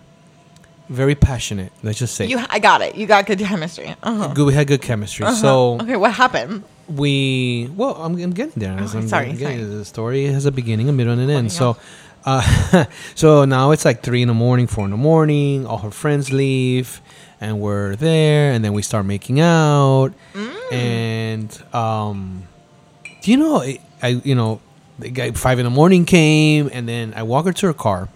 [0.90, 2.96] very passionate let's just say You, I got it.
[2.96, 3.94] You got good chemistry.
[4.04, 4.30] Uh-huh.
[4.34, 5.36] good we had good chemistry Uh-huh.
[5.36, 6.64] so okay, what happened?
[6.88, 8.72] we well, I'm, I'm getting there.
[8.80, 9.64] Okay, I'm sorry, getting sorry.
[9.80, 11.48] The story has a beginning, a middle, and an end.
[11.60, 11.78] Well, So,
[12.28, 12.86] uh,
[13.16, 15.66] so now it's like three in the morning, four in the morning.
[15.66, 17.02] All her friends leave,
[17.40, 20.74] and we're there, and then we start making out, Mm.
[20.74, 22.44] and um,
[23.22, 23.62] do you know?
[23.62, 24.60] I, I you know,
[25.00, 28.10] the guy five in the morning came, and then I walk her to her car.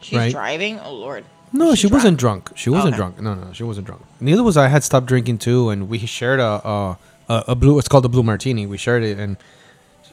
[0.00, 0.32] She's Right.
[0.32, 0.78] driving.
[0.80, 1.24] Oh Lord.
[1.54, 2.50] No, she, she wasn't drunk.
[2.54, 2.96] She wasn't Okay.
[2.96, 3.20] drunk.
[3.20, 4.02] No, no, she wasn't drunk.
[4.20, 4.64] Neither was I.
[4.66, 7.78] I had stopped drinking too, and we shared a a, a, a blue.
[7.78, 8.64] It's called the blue martini.
[8.66, 9.36] We shared it, and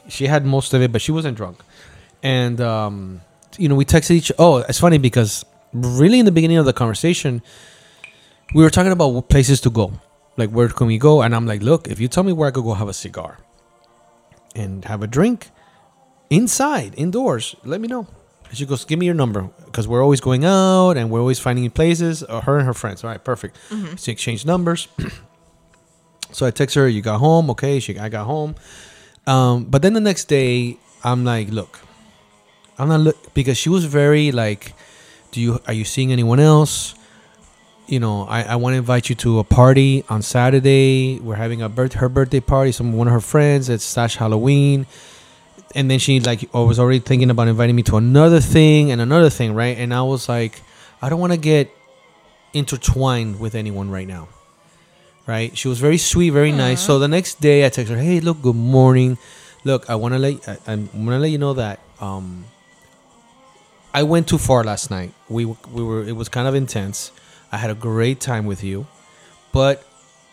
[0.08, 1.58] she had most of it, but she wasn't drunk.
[2.22, 3.20] And um,
[3.58, 4.32] you know, we texted each.
[4.38, 7.42] Oh, it's funny because really in the beginning of the conversation,
[8.54, 9.92] we were talking about places to go,
[10.36, 11.22] like where can we go?
[11.22, 13.38] And I'm like, look, if you tell me where I could go have a cigar
[14.54, 15.50] and have a drink
[16.28, 18.06] inside, indoors, let me know.
[18.48, 21.38] And she goes, give me your number because we're always going out and we're always
[21.38, 22.24] finding places.
[22.24, 23.04] Uh, her and her friends.
[23.04, 23.56] All right, perfect.
[23.96, 24.88] She exchanged numbers.
[26.32, 27.50] so I text her, you got home?
[27.50, 28.56] Okay, she, I got home.
[29.26, 31.78] Um, but then the next day, I'm like, look,
[32.80, 34.72] I'm not look because she was very like,
[35.32, 36.94] do you are you seeing anyone else?
[37.86, 41.18] You know, I, I want to invite you to a party on Saturday.
[41.18, 42.72] We're having a birth her birthday party.
[42.72, 43.68] Some one of her friends.
[43.68, 44.86] It's slash Halloween
[45.74, 49.00] and then she like oh, was already thinking about inviting me to another thing and
[49.00, 49.76] another thing, right?
[49.76, 50.60] And I was like,
[51.00, 51.70] I don't want to get
[52.52, 54.28] intertwined with anyone right now,
[55.26, 55.56] right?
[55.56, 56.84] She was very sweet, very nice.
[56.84, 59.18] So the next day, I text her, Hey, look, good morning.
[59.64, 62.44] Look, I want to let I, I'm gonna let you know that um,
[63.92, 65.12] I went too far last night.
[65.28, 67.10] We we were it was kind of intense.
[67.50, 68.86] I had a great time with you,
[69.52, 69.82] but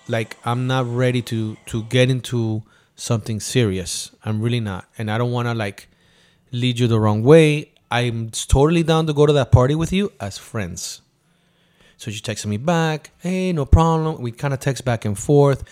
[0.07, 2.61] like I'm not ready to to get into
[2.95, 4.11] something serious.
[4.23, 5.87] I'm really not, and I don't want to like
[6.51, 7.71] lead you the wrong way.
[7.89, 11.01] I'm totally down to go to that party with you as friends.
[11.97, 15.63] So she texted me back, "Hey, no problem." We kind of text back and forth.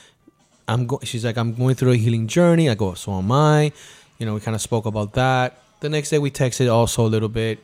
[0.68, 3.72] I'm go- she's like, "I'm going through a healing journey." I go, "So am I."
[4.18, 5.60] You know, we kind of spoke about that.
[5.82, 7.60] The next day we texted also a little bit.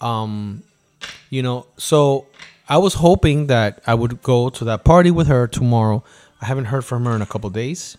[0.00, 0.62] Um,
[1.30, 2.26] you know, so
[2.68, 6.02] I was hoping that I would go to that party with her tomorrow.
[6.40, 7.96] I haven't heard from her in a couple days,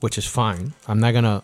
[0.00, 0.72] which is fine.
[0.86, 1.42] I'm not gonna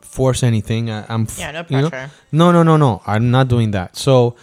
[0.00, 0.90] force anything.
[0.90, 1.90] I, I'm f- Yeah, no you know?
[1.90, 2.10] pressure.
[2.32, 3.02] No, no, no, no.
[3.06, 3.96] I'm not doing that.
[3.96, 4.34] So,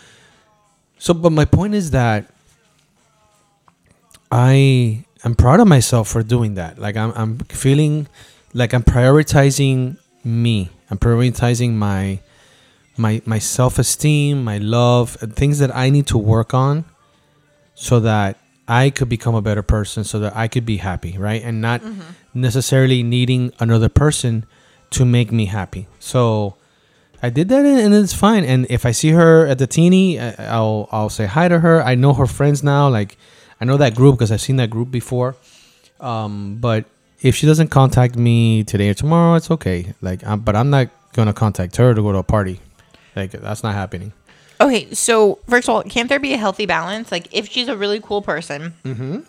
[0.97, 2.31] so, but my point is that
[4.31, 6.79] I am proud of myself for doing that.
[6.79, 8.07] Like I'm, I'm feeling
[8.53, 10.69] like I'm prioritizing me.
[10.89, 12.19] I'm prioritizing my,
[12.97, 16.85] my, my self esteem, my love, and things that I need to work on,
[17.73, 21.41] so that I could become a better person, so that I could be happy, right,
[21.43, 21.81] and not
[22.33, 24.45] necessarily needing another person
[24.91, 25.87] to make me happy.
[25.99, 26.55] So.
[27.23, 28.43] I did that and it's fine.
[28.43, 31.81] And if I see her at the Tini, I'll I'll say hi to her.
[31.81, 32.87] I know her friends now.
[32.87, 33.17] Like
[33.59, 35.35] I know that group because I've seen that group before.
[35.99, 36.85] Um, but
[37.21, 39.93] if she doesn't contact me today or tomorrow, it's okay.
[40.01, 42.59] Like, i but I'm not gonna contact her to go to a party.
[43.15, 44.13] Like that's not happening.
[44.61, 47.11] Okay, so first of all, can't there be a healthy balance?
[47.11, 49.19] Like, if she's a really cool person, Mm-hmm.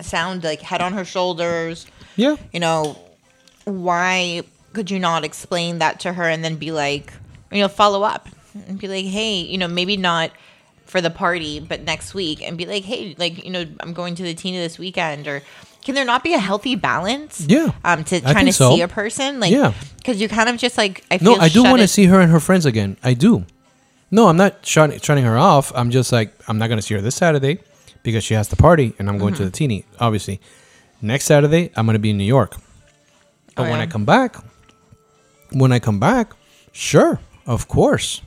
[0.00, 2.36] sound like head on her shoulders, Yeah.
[2.52, 2.96] you know,
[3.64, 7.12] why could you not explain that to her and then be like,
[7.50, 8.28] you know, follow up
[8.68, 10.30] and be like, hey, you know, maybe not
[10.84, 14.14] for the party, but next week, and be like, hey, like, you know, I'm going
[14.14, 15.42] to the Tina this weekend, or
[15.86, 17.46] can there not be a healthy balance?
[17.48, 18.74] Yeah, Um, to I trying to so.
[18.74, 19.72] see a person, like, Yeah.
[19.98, 22.20] because you kind of just like I feel No, I do want to see her
[22.20, 22.96] and her friends again.
[23.02, 23.44] I do.
[24.10, 25.72] No, I'm not shutting, shutting her off.
[25.74, 27.58] I'm just like I'm not gonna see her this Saturday
[28.02, 29.44] because she has the party and I'm going Mm-hmm.
[29.44, 29.84] to the Tini.
[30.00, 30.40] Obviously,
[31.00, 32.56] next Saturday I'm gonna be in New York.
[33.54, 33.80] But Oh, when.
[33.80, 34.36] I come back,
[35.52, 36.32] when I come back,
[36.72, 38.20] sure, of course,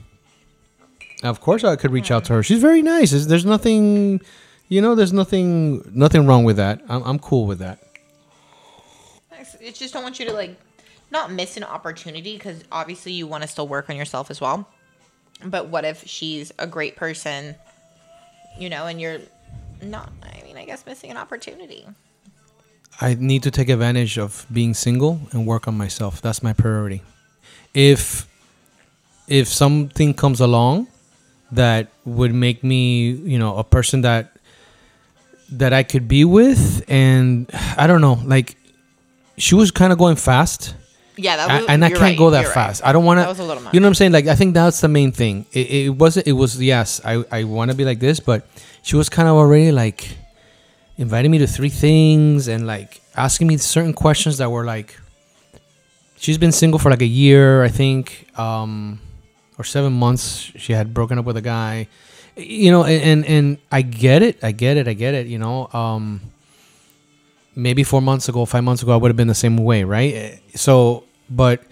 [1.24, 2.44] of course I could reach out to her.
[2.44, 3.12] She's very nice.
[3.12, 4.22] There's nothing,
[4.70, 6.82] you know, there's nothing, nothing wrong with that.
[6.88, 7.80] I'm, I'm cool with that.
[9.60, 10.56] It's just don't want you to like
[11.12, 14.68] not miss an opportunity because obviously you want to still work on yourself as well.
[15.44, 17.56] But what if she's a great person,
[18.58, 19.20] you know, and you're
[19.82, 20.12] not?
[20.24, 21.88] I mean, I guess missing an opportunity.
[23.02, 26.22] I need to take advantage of being single and work on myself.
[26.22, 27.02] That's my priority.
[27.74, 28.28] If
[29.28, 30.88] if something comes along
[31.52, 34.36] that would make me, you know, a person that
[35.52, 38.56] that I could be with and I don't know, like
[39.38, 40.76] she was kind of going fast
[41.18, 42.54] Yeah, that was, and I can't right, go that right.
[42.54, 42.82] fast.
[42.86, 43.22] I don't want to.
[43.24, 43.74] That was a little much.
[43.74, 44.14] You know what I'm saying?
[44.14, 45.46] Like I think that's the main thing.
[45.52, 46.28] It, it wasn't.
[46.28, 47.02] It was yes.
[47.04, 48.48] I I want to be like this, but
[48.84, 50.16] she was kind of already like
[50.98, 54.98] inviting me to three things and like asking me certain questions that were like.
[56.18, 59.00] She's been single for like a year, I think, um,
[59.58, 60.52] or seven months.
[60.58, 61.88] She had broken up with a guy,
[62.40, 64.44] you know, and and, I get it.
[64.44, 64.88] I get it.
[64.88, 65.28] I get it.
[65.28, 66.22] You know, um,
[67.56, 70.42] maybe four months ago, five months ago, I would have been the same way, right?
[70.56, 71.64] So, but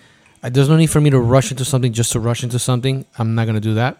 [0.43, 3.05] uh, there's no need for me to rush into something just to rush into something.
[3.17, 3.97] I'm not gonna do that.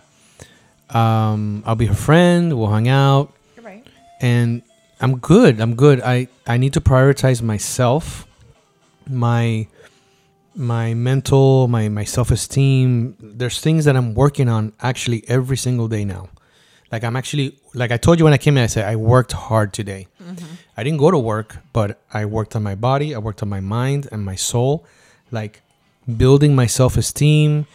[0.89, 2.57] Um, I'll be her friend.
[2.57, 3.85] We'll hang out, You're right.
[4.21, 4.61] and
[5.01, 5.59] I'm good.
[5.59, 6.01] I'm good.
[6.01, 8.27] I I need to prioritize myself,
[9.09, 9.67] my
[10.55, 13.15] my mental, my my self esteem.
[13.19, 16.29] There's things that I'm working on actually every single day now.
[16.91, 19.33] Like I'm actually like I told you when I came in, I said I worked
[19.33, 20.07] hard today.
[20.23, 20.45] Mm-hmm.
[20.77, 23.59] I didn't go to work, but I worked on my body, I worked on my
[23.59, 24.85] mind and my soul,
[25.31, 25.61] like
[26.15, 27.65] building my self esteem,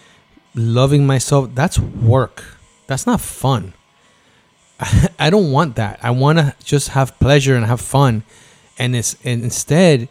[0.54, 1.54] loving myself.
[1.54, 2.44] That's work.
[2.86, 3.74] That's not fun.
[5.18, 6.00] I don't want that.
[6.02, 8.22] I want to just have pleasure and have fun,
[8.78, 10.08] and it's and instead,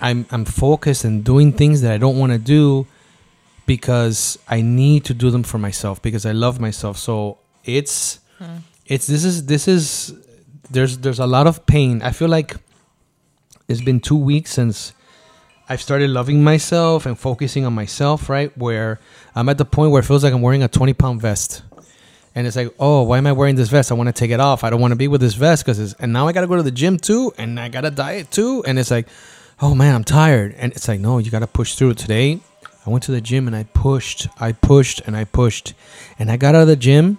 [0.00, 2.86] I'm I'm focused and doing things that I don't want to do
[3.66, 6.98] because I need to do them for myself because I love myself.
[6.98, 8.18] So it's
[8.86, 10.14] it's this is this is
[10.70, 12.02] there's there's a lot of pain.
[12.02, 12.56] I feel like
[13.68, 14.92] it's been two weeks since
[15.68, 18.28] I've started loving myself and focusing on myself.
[18.28, 19.00] Right where
[19.34, 21.62] I'm at the point where it feels like I'm wearing a 20 pound vest.
[22.34, 23.90] And it's like, oh, why am I wearing this vest?
[23.90, 24.64] I want to take it off.
[24.64, 26.46] I don't want to be with this vest because it's, and now I got to
[26.46, 28.64] go to the gym too, and I got to diet too.
[28.66, 29.06] And it's like,
[29.60, 30.54] oh man, I'm tired.
[30.56, 31.92] And it's like, no, you got to push through.
[31.94, 32.40] Today,
[32.86, 35.74] I went to the gym and I pushed, I pushed, and I pushed.
[36.18, 37.18] And I got out of the gym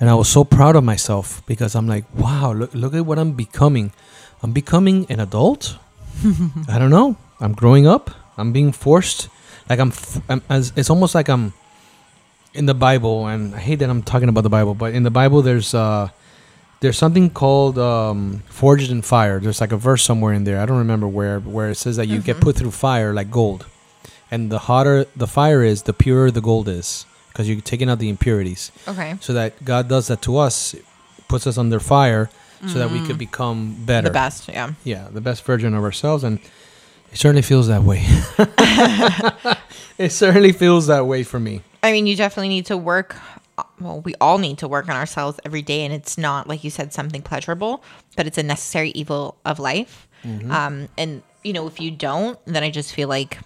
[0.00, 3.18] and I was so proud of myself because I'm like, wow, look, look at what
[3.18, 3.92] I'm becoming.
[4.42, 5.76] I'm becoming an adult.
[6.68, 7.16] I don't know.
[7.38, 8.10] I'm growing up.
[8.36, 9.28] I'm being forced.
[9.68, 11.52] Like I'm, f- I'm as, it's almost like I'm
[12.54, 15.10] in the Bible, and I hate that I'm talking about the Bible, but in the
[15.10, 16.08] Bible, there's uh,
[16.80, 19.38] there's something called um, forged in fire.
[19.38, 20.60] There's like a verse somewhere in there.
[20.60, 23.66] I don't remember where, where it says that you get put through fire like gold,
[24.30, 27.98] and the hotter the fire is, the purer the gold is, because you're taking out
[27.98, 28.70] the impurities.
[28.86, 29.16] Okay.
[29.20, 30.74] So that God does that to us,
[31.28, 32.30] puts us under fire,
[32.66, 33.06] so that we mm.
[33.06, 34.08] could become better.
[34.08, 34.48] The best.
[34.48, 34.74] Yeah.
[34.84, 36.38] Yeah, the best version of ourselves, and
[37.10, 38.04] it certainly feels that way.
[39.98, 41.62] it certainly feels that way for me.
[41.82, 43.16] I mean, you definitely need to work.
[43.56, 46.62] Uh, well, we all need to work on ourselves every day, and it's not like
[46.62, 47.82] you said something pleasurable,
[48.16, 50.06] but it's a necessary evil of life.
[50.22, 50.50] Mm-hmm.
[50.50, 53.38] Um, and you know, if you don't, then I just feel like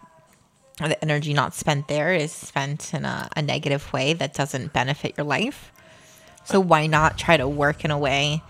[0.79, 5.15] the energy not spent there is spent in a, a negative way that doesn't benefit
[5.17, 5.71] your life.
[6.45, 8.43] So why not try to work in a way?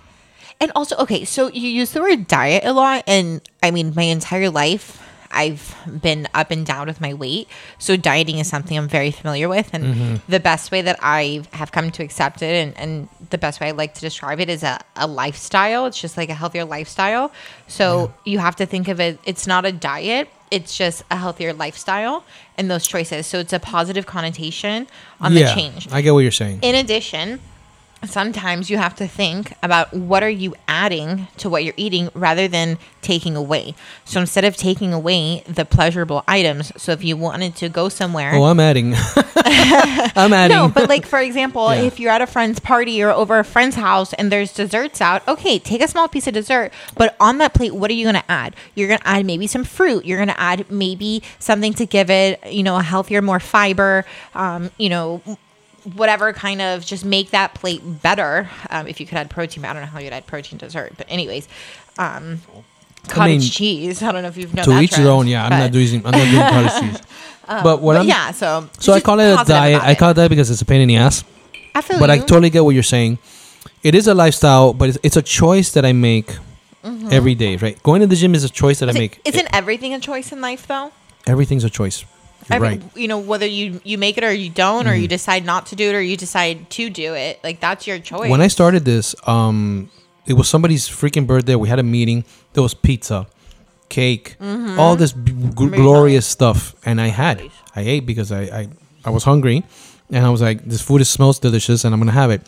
[0.60, 4.04] And also, okay, so you use the word diet a lot, and I mean, my
[4.04, 7.48] entire life, I've been up and down with my weight.
[7.78, 10.30] So dieting is something I'm very familiar with, and mm-hmm.
[10.30, 13.68] the best way that I have come to accept it, and, and the best way
[13.68, 15.86] I like to describe it is a, a lifestyle.
[15.86, 17.32] It's just like a healthier lifestyle.
[17.66, 19.18] So you have to think of it.
[19.24, 20.28] It's not a diet.
[20.54, 22.24] It's just a healthier lifestyle
[22.56, 23.26] and those choices.
[23.26, 24.86] So it's a positive connotation
[25.20, 25.88] on the change.
[25.90, 26.60] I get what you're saying.
[26.62, 27.40] In addition,
[28.04, 32.48] sometimes you have to think about what are you adding to what you're eating rather
[32.48, 33.74] than taking away.
[34.04, 38.32] So instead of taking away the pleasurable items, so if you wanted to go somewhere,
[38.34, 38.94] oh, I'm adding.
[39.46, 40.56] I'm adding.
[40.56, 41.82] no, but like for example, Yeah.
[41.82, 45.26] if you're at a friend's party or over a friend's house and there's desserts out,
[45.28, 48.14] okay, take a small piece of dessert, but on that plate, what are you going
[48.22, 48.54] to add?
[48.74, 50.04] You're going to add maybe some fruit.
[50.04, 54.04] You're going to add maybe something to give it, you know, a healthier, more fiber,
[54.34, 55.20] um, you know,
[55.84, 58.48] whatever kind of just make that plate better.
[58.70, 60.66] Um, if you could add protein, but I don't know how you'd add protein to
[60.66, 61.48] dessert, but anyways,
[61.98, 62.40] um,
[63.08, 64.02] cottage mean, cheese.
[64.02, 65.26] I don't know if you've known to that each their own.
[65.26, 66.04] Yeah, I'm not doing.
[66.04, 67.02] I'm not doing cottage cheese.
[67.46, 69.82] but what But I'm yeah, so so I call it a diet.
[69.82, 71.24] I call it that because it's a pain in the ass.
[71.74, 73.18] I feel But I totally get what you're saying.
[73.82, 76.36] It is a lifestyle, but it's, it's a choice that I make
[77.10, 77.56] every day.
[77.56, 79.20] Right, going to the gym is a choice that I make.
[79.24, 80.92] Isn't everything a choice in life, though?
[81.26, 82.04] Everything's a choice.
[82.48, 82.82] You're Every- right.
[82.96, 85.02] You know, whether you you make it or you don't, or Mm-hmm.
[85.02, 87.98] you decide not to do it, or you decide to do it, like that's your
[87.98, 88.28] choice.
[88.30, 89.90] When I started this, um,
[90.26, 91.54] it was somebody's freaking birthday.
[91.54, 92.24] We had a meeting.
[92.52, 93.26] There was pizza,
[93.88, 94.36] cake,
[94.78, 97.40] all this g- glorious stuff, and I had.
[97.76, 98.68] I ate because I, I
[99.04, 99.64] I was hungry,
[100.10, 102.42] and I was like, this food is, smells delicious, and I'm gonna have it.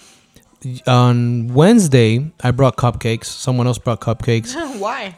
[0.86, 3.26] On Wednesday, I brought cupcakes.
[3.26, 5.14] Someone else brought cupcakes why?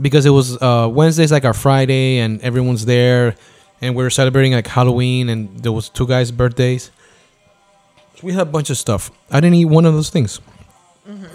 [0.00, 3.34] because it was uh, Wednesday's like our Friday, and everyone's there,
[3.80, 6.90] and we were celebrating like Halloween, and there was two guys' birthdays.
[8.16, 9.10] So we had a bunch of stuff.
[9.30, 10.40] I didn't eat one of those things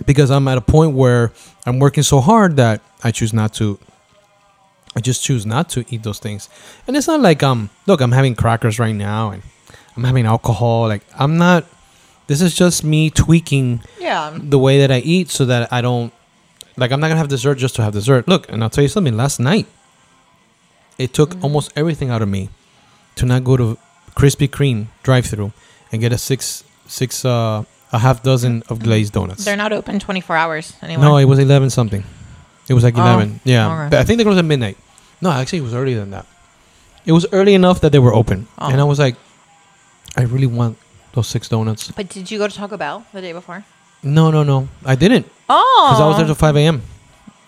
[0.05, 1.31] because I'm at a point where
[1.65, 3.79] I'm working so hard that I choose not to.
[4.95, 6.49] I just choose not to eat those things,
[6.87, 9.41] and it's not like um look I'm having crackers right now and
[9.97, 10.87] I'm having alcohol.
[10.87, 11.65] Like I'm not.
[12.27, 14.37] This is just me tweaking Yeah.
[14.41, 16.13] the way that I eat so that I don't
[16.77, 18.27] like I'm not gonna have dessert just to have dessert.
[18.27, 19.17] Look, and I'll tell you something.
[19.17, 19.65] Last night,
[20.97, 22.49] it took almost everything out of me
[23.15, 23.77] to not go to
[24.15, 25.51] Krispy Kreme drive-through
[25.91, 29.45] and get a six six uh a half dozen of glazed donuts.
[29.45, 31.05] They're not open 24 hours anymore.
[31.05, 32.03] no, it was eleven something.
[32.67, 33.39] It was like Oh, eleven.
[33.43, 33.89] Yeah, okay.
[33.91, 34.77] but I think they closed at midnight.
[35.21, 36.25] No, actually, it was earlier than that.
[37.05, 38.69] It was early enough that they were open, Oh.
[38.69, 39.15] and I was like,
[40.17, 40.77] I really want
[41.13, 41.91] those six donuts.
[41.91, 43.63] But did you go to Taco Bell the day before?
[44.01, 46.81] No, no, no, I didn't Oh, because I was there till five a.m.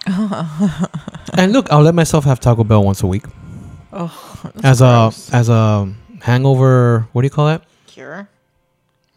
[1.34, 3.24] and look, I'll let myself have Taco Bell once a week
[3.94, 5.92] oh, as a as a
[6.22, 7.08] hangover.
[7.14, 7.64] What do you call that?
[7.88, 8.28] cure.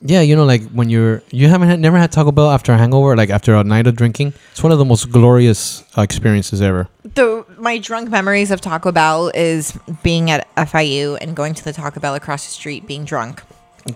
[0.01, 2.79] Yeah, you know, like when you're you haven't had, never had Taco Bell after a
[2.79, 4.33] hangover, like after a night of drinking.
[4.53, 6.89] It's one of the most glorious uh, experiences ever.
[7.03, 11.73] The my drunk memories of Taco Bell is being at FIU and going to the
[11.73, 13.43] Taco Bell across the street, being drunk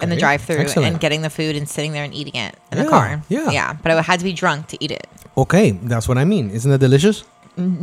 [0.00, 2.84] in the drive-through and getting the food and sitting there and eating it in Yeah,
[2.84, 3.22] the car.
[3.28, 3.50] yeah.
[3.50, 3.72] yeah.
[3.74, 5.06] But I had to be drunk to eat it.
[5.36, 6.50] Okay, that's what I mean.
[6.50, 7.24] Isn't that delicious?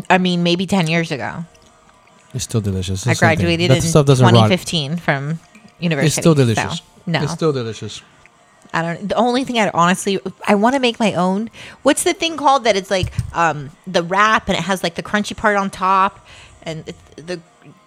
[0.10, 1.46] I mean, maybe ten years ago.
[2.34, 3.08] It's still delicious.
[3.08, 3.38] I It's something.
[3.38, 4.34] graduated That in stuff doesn't rot.
[4.34, 5.40] 2015 from
[5.80, 6.08] university.
[6.08, 6.82] It's still so, delicious.
[7.08, 8.02] no, It's still delicious.
[8.72, 9.10] I don't.
[9.10, 11.50] The only thing I'd honestly, I want to make my own.
[11.82, 12.76] What's the thing called that?
[12.76, 16.24] It's like um the wrap and it has like the crunchy part on top,
[16.62, 17.42] and it's the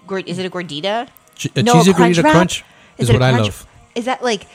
[0.09, 1.07] gor- is it a gordita?
[1.37, 2.33] Ch- a cheesy gordita wrap?
[2.33, 2.65] crunch
[2.99, 3.65] is, it a what I love.
[3.95, 4.47] Is that like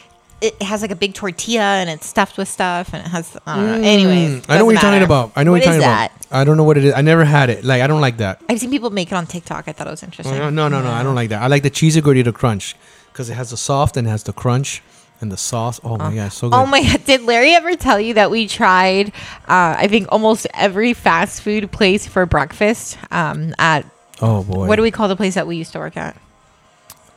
[0.41, 3.35] it has like a big tortilla and it's stuffed with stuff and it has.
[3.45, 3.87] I don't know.
[3.87, 5.31] Anyways, Mm, I know what you're talking about.
[5.35, 6.11] I know what, What you're is talking that?
[6.27, 6.37] about.
[6.39, 6.93] I don't know what it is.
[6.93, 7.63] I never had it.
[7.63, 8.41] Like I don't like that.
[8.49, 9.67] I've seen people make it on TikTok.
[9.67, 10.37] I thought it was interesting.
[10.37, 10.91] No, no, no, no.
[10.91, 11.41] I don't like that.
[11.41, 12.75] I like the cheesy gordita crunch
[13.11, 14.83] because it has the soft and it has the crunch
[15.21, 15.79] and the sauce.
[15.83, 16.55] Oh my god, so good.
[16.55, 17.03] Oh my god!
[17.05, 19.07] Did Larry ever tell you that we tried?
[19.47, 22.97] Uh, I think almost every fast food place for breakfast.
[23.09, 23.85] Um, at
[24.21, 24.67] oh boy.
[24.67, 26.15] what do we call the place that we used to work at?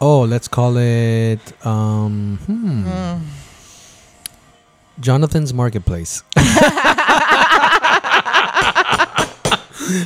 [0.00, 3.18] Oh, let's call it um hmm.
[5.00, 6.22] Jonathan's Marketplace.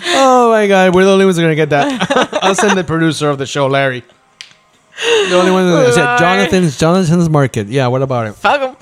[0.06, 2.38] oh my god, we're the only ones who are gonna get that.
[2.42, 4.02] I'll send the producer of the show, Larry.
[5.28, 7.66] The only one that said Jonathan's Jonathan's Market.
[7.68, 8.34] Yeah, what about it?
[8.34, 8.76] Fuck 'em.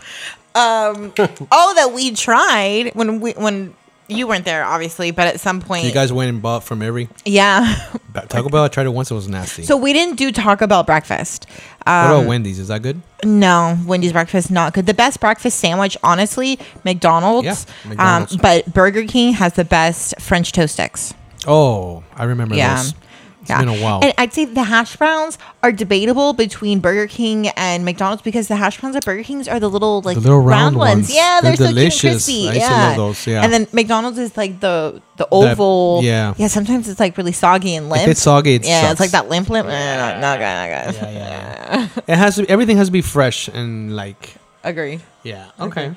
[0.54, 1.12] Um,
[1.50, 3.74] oh, that we tried when we when
[4.08, 7.08] you weren't there, obviously, but at some point, You guys went and bought from every
[7.24, 7.88] yeah.
[8.28, 8.64] Taco Bell.
[8.64, 9.10] I tried it once.
[9.10, 9.62] It was nasty.
[9.62, 11.46] so we didn't do Taco Bell breakfast.
[11.84, 12.58] what Um, about Wendy's?
[12.58, 13.00] Is that good?
[13.24, 14.86] No, Wendy's breakfast not good.
[14.86, 17.46] The best breakfast sandwich, honestly, McDonald's.
[17.46, 18.32] Yeah, McDonald's.
[18.34, 21.14] Um, but Burger King has the best French toast sticks.
[21.46, 22.76] Oh, I remember Yeah.
[22.76, 22.94] those.
[23.42, 24.00] It's been a while.
[24.02, 28.56] And I'd say the hash browns are debatable between Burger King and McDonald's because the
[28.56, 31.12] hash browns at Burger King's are the little like The little round ones.
[31.12, 32.26] Yeah, they're, They're so delicious.
[32.26, 32.60] cute and crispy.
[32.60, 32.86] I yeah.
[32.88, 33.42] love those, yeah.
[33.42, 36.00] And then McDonald's is like the the oval.
[36.02, 36.34] yeah.
[36.36, 36.46] Yeah.
[36.46, 38.08] Sometimes it's like really soggy and limp.
[38.08, 38.92] it's soggy, it yeah, sucks.
[38.92, 39.68] it's like that limp limp.
[39.68, 40.44] Eh, not, good.
[40.44, 41.02] Not good.
[41.02, 41.88] yeah, yeah.
[42.06, 42.42] it has to.
[42.42, 44.34] Be, everything has to be fresh and like.
[44.64, 45.00] Agree.
[45.24, 45.50] Yeah.
[45.58, 45.92] Okay.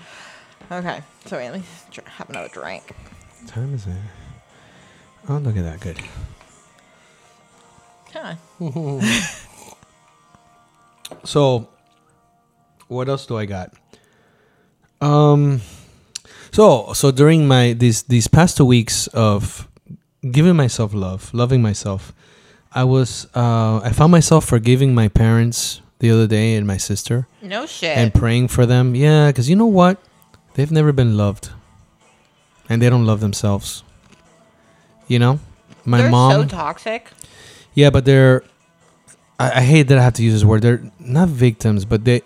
[0.72, 1.04] Okay.
[1.26, 1.66] So wait, let me
[2.06, 2.84] have another drink.
[3.42, 3.94] What time is it?
[5.30, 5.80] Oh, look at that.
[5.80, 6.00] Good.
[8.16, 8.36] Huh.
[11.24, 11.70] So,
[12.88, 13.74] what else do I got?
[15.02, 15.62] Um,
[16.52, 19.68] so so during my these these past two weeks of
[20.32, 22.14] giving myself love, loving myself,
[22.74, 27.28] I was uh, I found myself forgiving my parents the other day and my sister
[27.42, 27.98] No shit.
[27.98, 28.96] and praying for them.
[28.96, 29.98] Yeah, because you know what,
[30.56, 31.50] they've never been loved,
[32.70, 33.84] and they don't love themselves.
[35.08, 35.40] You know,
[35.86, 36.32] my They're mom.
[36.32, 37.12] so toxic.
[37.76, 38.44] Yeah, but they're.
[39.40, 40.62] I, I hate that I have to use this word.
[40.64, 42.22] They're not victims, but they,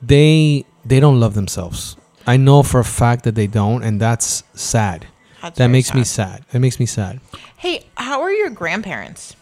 [0.00, 1.96] they, they don't love themselves.
[2.26, 5.06] I know for a fact that they don't, and that's sad.
[5.42, 6.38] That's that makes me sad.
[6.40, 6.44] sad.
[6.52, 7.20] That makes me sad.
[7.56, 9.34] Hey, how are your grandparents?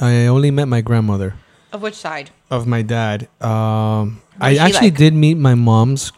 [0.00, 1.34] I only met my grandmother
[1.72, 2.30] Of which side?
[2.50, 3.28] of my dad.
[3.40, 4.98] Um, I actually like?
[4.98, 6.12] did meet my mom's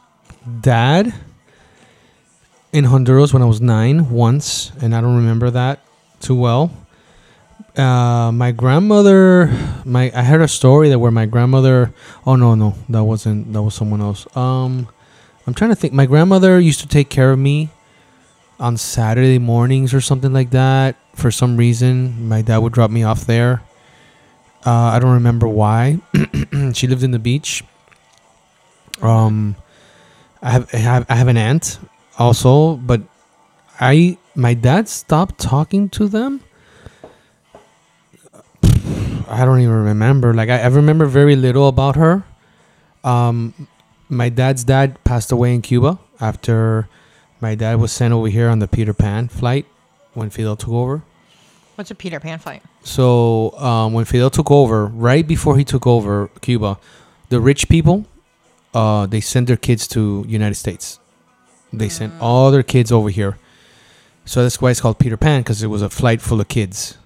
[0.61, 1.14] dad
[2.73, 5.81] in Honduras when I was nine once, and I don't remember that
[6.21, 6.71] too well.
[7.79, 9.47] Uh, my grandmother,
[9.85, 11.95] my I heard a story that where my grandmother.
[12.27, 13.53] Oh no, no, that wasn't.
[13.53, 14.27] That was someone else.
[14.37, 14.88] Um,
[15.47, 15.93] I'm trying to think.
[15.93, 17.71] My grandmother used to take care of me
[18.59, 20.97] on Saturday mornings or something like that.
[21.14, 23.62] For some reason, my dad would drop me off there.
[24.67, 26.01] Uh, I don't remember why.
[26.75, 27.62] she lived in the beach.
[29.01, 29.55] Um,
[30.43, 31.79] I have, I have I have an aunt
[32.19, 33.03] also, but
[33.79, 36.43] I my dad stopped talking to them.
[39.29, 40.35] I don't even remember.
[40.35, 42.24] Like I, I remember very little about her.
[43.05, 43.68] Um,
[44.09, 46.89] my dad's dad passed away in Cuba after
[47.41, 49.66] my dad was sent over here on the Peter Pan flight
[50.14, 51.03] when Fidel took over.
[51.76, 52.62] What's a Peter Pan flight?
[52.83, 56.79] So um, when Fidel took over, right before he took over Cuba,
[57.29, 58.07] the rich people,
[58.74, 60.99] uh, they sent their kids to United States.
[61.72, 63.39] They sent all their kids over here.
[64.24, 66.99] So that's why it's called Peter Pan because it was a flight full of kids.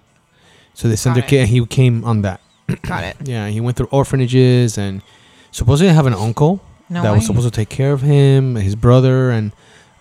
[0.74, 1.30] So they sent Got their it.
[1.30, 2.40] kid, and he came on that.
[2.82, 3.16] Got it.
[3.24, 5.02] Yeah, he went through orphanages and
[5.50, 7.18] supposedly I have an uncle No that way.
[7.18, 9.52] was supposed to take care of him, his brother, and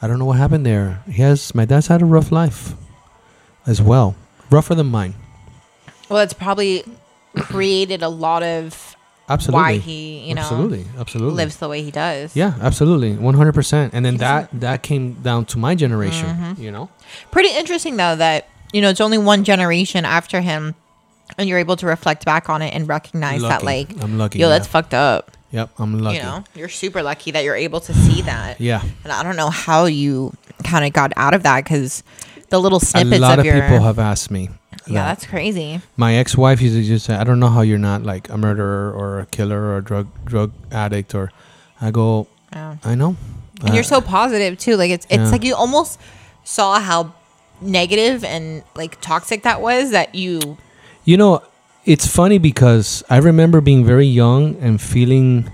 [0.02, 1.04] I don't know what happened there.
[1.08, 2.74] He has my dad's had a rough life,
[3.68, 4.16] as well,
[4.50, 5.16] rougher than mine.
[6.10, 6.84] Well, it's probably
[7.36, 8.96] created a lot of
[9.30, 9.62] Absolutely.
[9.62, 12.36] why he, you know, absolutely, absolutely lives the way he does.
[12.36, 13.94] Yeah, absolutely, one hundred percent.
[13.94, 16.28] And then that that came down to my generation.
[16.30, 16.62] Mm-hmm.
[16.62, 16.90] You know,
[17.32, 20.76] Pretty interesting though that you know it's only one generation after him,
[21.38, 24.40] and you're able to reflect back on it and recognize that like, I'm lucky.
[24.40, 24.54] yo, yeah.
[24.58, 25.32] that's fucked up.
[25.52, 26.18] Yep, I'm lucky.
[26.18, 28.62] You know, you're super lucky that you're able to see that.
[28.62, 32.04] Yeah, And I don't know how you kind of got out of that because
[32.50, 33.18] the little snippets.
[33.18, 34.44] a lot of, of your people have asked me.
[34.88, 35.08] yeah, that.
[35.08, 35.82] that's crazy.
[35.98, 38.94] my ex-wife used to just say, "I don't know how you're not like a murderer
[38.94, 41.32] or a killer or a drug drug addict." Or
[41.82, 42.78] I go, Yeah.
[42.86, 43.18] "I know."
[43.66, 44.78] And you're Uh, so positive too.
[44.78, 45.30] Like it's it's Yeah.
[45.32, 46.00] like you almost
[46.46, 47.14] saw how
[47.62, 50.58] negative and like toxic that was that you
[51.06, 51.44] You know,
[51.86, 55.50] it's funny because I remember being very young and feeling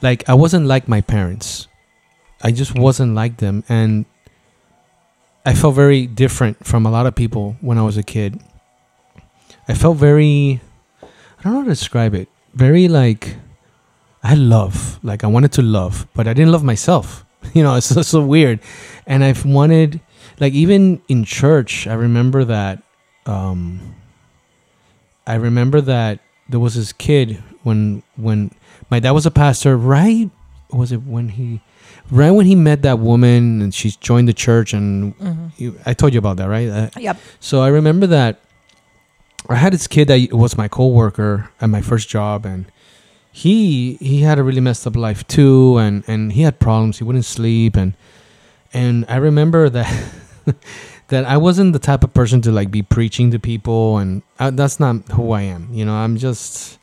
[0.00, 1.68] like I wasn't like my parents.
[2.42, 3.62] I just wasn't like them.
[3.68, 4.04] And
[5.44, 8.40] I felt very different from a lot of people when I was a kid.
[9.68, 10.60] I felt very,
[11.02, 12.28] I don't know how to describe it.
[12.54, 13.36] Very like,
[14.22, 14.98] I love.
[15.02, 17.24] Like I wanted to love, but I didn't love myself.
[17.54, 18.60] You know, it's so, so weird.
[19.04, 20.00] And I've wanted,
[20.40, 22.82] like, even in church, I remember that.
[23.26, 23.94] Um,
[25.26, 26.18] I remember that
[26.48, 28.50] there was this kid when when
[28.90, 29.76] my dad was a pastor.
[29.76, 30.30] Right?
[30.72, 31.60] Was it when he?
[32.10, 35.14] Right when he met that woman and she joined the church and
[35.56, 36.68] you, I told you about that, right?
[36.68, 37.16] Uh, Yep.
[37.40, 38.40] so I remember that
[39.48, 42.66] I had this kid that was my coworker at my first job, and
[43.30, 46.98] he he had a really messed up life too, and and he had problems.
[46.98, 47.94] He wouldn't sleep, and
[48.74, 49.86] and I remember that
[51.08, 54.50] that I wasn't the type of person to like be preaching to people, and I,
[54.50, 55.68] that's not who I am.
[55.72, 56.78] You know, I'm just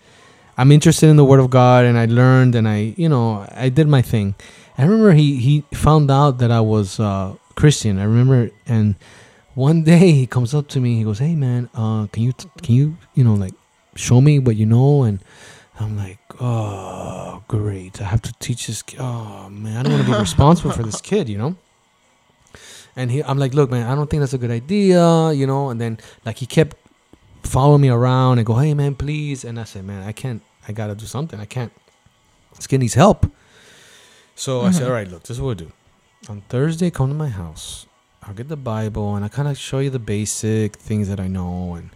[0.58, 3.70] I'm interested in the Word of God, and I learned, and I you know I
[3.70, 4.36] did my thing.
[4.78, 8.00] I remember he he found out that I was uh, Christian.
[8.00, 8.96] I remember, and
[9.56, 10.98] one day he comes up to me.
[10.98, 13.54] He goes, "Hey man, uh, can you can you you know like
[13.96, 15.20] show me what you know?" And
[15.80, 18.02] I'm like, "Oh, great!
[18.02, 18.82] I have to teach this.
[18.82, 19.00] Kid.
[19.02, 21.56] Oh man, I don't want to be responsible for this kid, you know."
[23.00, 25.70] And he, I'm like, "Look, man, I don't think that's a good idea, you know."
[25.72, 25.94] And then
[26.26, 26.76] like he kept
[27.44, 30.42] following me around and go, "Hey man, please." And I said, "Man, I can't.
[30.68, 31.40] I gotta do something.
[31.40, 31.72] I can't.
[32.72, 33.20] Needs help."
[34.36, 35.72] So I said, "All right, look, this is what we'll do.
[36.28, 37.86] On Thursday, come to my house."
[38.24, 41.28] I'll get the Bible and I kind of show you the basic things that I
[41.28, 41.90] know, and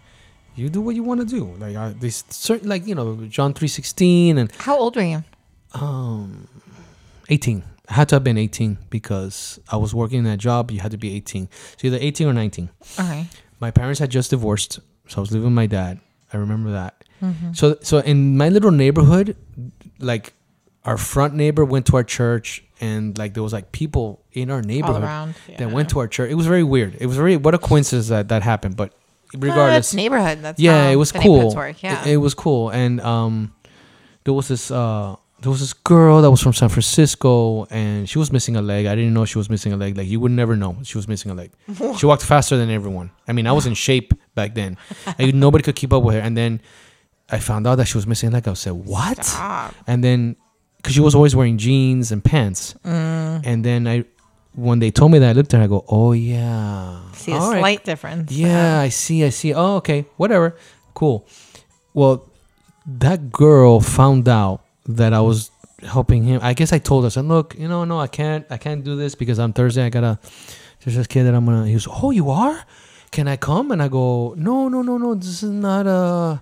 [0.56, 1.44] you do what you want to do.
[1.60, 5.24] Like I, this certain, like you know, John three sixteen and How old were you?
[5.74, 6.48] um,
[7.30, 7.64] eighteen.
[7.90, 10.72] I had to have been eighteen because I was working in that job.
[10.72, 12.70] You had to be eighteen, so either eighteen or nineteen.
[13.00, 13.28] Okay.
[13.60, 16.00] My parents had just divorced, so I was living with my dad.
[16.32, 17.04] I remember that.
[17.54, 19.38] So, so in my little neighborhood,
[20.00, 20.34] like
[20.84, 24.62] our front neighbor went to our church, and like there was like people in our
[24.62, 25.36] neighborhood around.
[25.58, 26.30] that went to our church.
[26.30, 26.98] It was very weird.
[27.00, 28.76] It was very what a coincidence that that happened.
[28.76, 28.94] But
[29.34, 30.40] regardless, That's neighborhood.
[30.42, 31.56] That's yeah, it was cool.
[31.56, 31.82] Work.
[31.82, 32.02] Yeah.
[32.02, 33.54] It, it was cool, and um,
[34.26, 38.18] there was this uh, there was this girl that was from San Francisco, and she
[38.18, 38.86] was missing a leg.
[38.88, 39.96] I didn't know she was missing a leg.
[39.98, 41.52] Like you would never know she was missing a leg.
[42.00, 43.12] she walked faster than everyone.
[43.28, 44.78] I mean, I was in shape back then.
[45.20, 46.22] and nobody could keep up with her.
[46.22, 46.62] And then
[47.30, 48.48] I found out that she was missing a leg.
[48.48, 49.76] I said, "What?" Stop.
[49.86, 50.36] and then
[50.78, 53.42] because she was always wearing jeans and pants Mm.
[53.46, 54.04] and then i
[54.54, 57.36] when they told me that i looked at her i go oh yeah See a
[57.38, 57.60] All right.
[57.60, 58.32] slight difference.
[58.34, 60.58] yeah i see i see oh okay whatever
[60.94, 61.26] cool
[61.94, 62.28] well
[62.86, 67.10] that girl found out that i was helping him i guess i told her I
[67.10, 69.90] said look you know no i can't i can't do this because on thursday i
[69.90, 70.20] gotta
[70.84, 72.64] there's this kid that i'm gonna he was oh you are
[73.12, 76.42] can i come and i go no no no no this is not a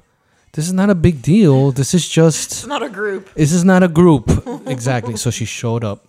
[0.54, 3.34] this is not a big deal this is just It's not a group.
[3.34, 4.30] this is not a group.
[4.68, 5.16] exactly.
[5.16, 6.04] So she showed up.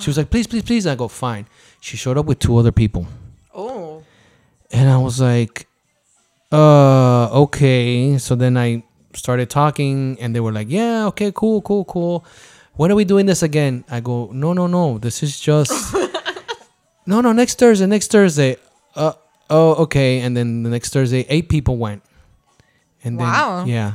[0.00, 0.84] She was like, please, please, please.
[0.86, 1.46] I go, fine.
[1.80, 3.06] She showed up with two other people.
[3.54, 4.02] Oh.
[4.72, 5.68] And I was like,
[6.50, 8.18] uh, okay.
[8.18, 8.82] So then I
[9.18, 12.24] started talking and they were like, yeah, okay, cool, cool, cool.
[12.74, 13.84] When are we doing this again?
[13.90, 14.98] I go, no, no, no.
[14.98, 15.94] This is just,
[17.06, 18.56] no, no, next Thursday, next Thursday.
[18.94, 19.12] Uh,
[19.50, 20.20] oh, okay.
[20.20, 22.02] And then the next Thursday, eight people went.
[23.04, 23.64] And then, Wow.
[23.66, 23.94] yeah.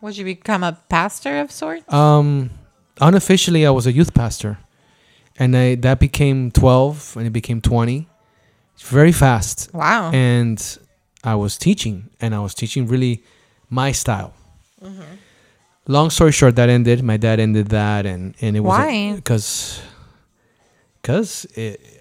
[0.00, 1.92] Would you become a pastor of sorts?
[1.92, 2.50] Um,
[3.00, 4.58] unofficially, I was a youth pastor,
[5.38, 8.08] and I, that became twelve, and it became twenty.
[8.74, 10.10] It's very fast, Wow.
[10.10, 10.56] and
[11.22, 13.22] I was teaching, and I was teaching really
[13.68, 14.32] my style.
[15.86, 17.02] Long story short, that ended.
[17.02, 19.14] My dad ended that, and and it was Why?
[19.14, 19.80] because
[21.02, 21.46] because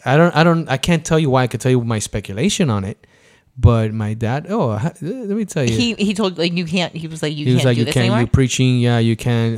[0.06, 1.44] I don't I don't I can't tell you why.
[1.44, 3.08] I could tell you my speculation on it,
[3.58, 4.70] But my dad, oh,
[5.02, 6.94] let me tell you, He he told like you can't.
[6.96, 8.20] He was like you he was can't like, you can't, anymore.
[8.22, 9.56] you preaching, yeah, you can't,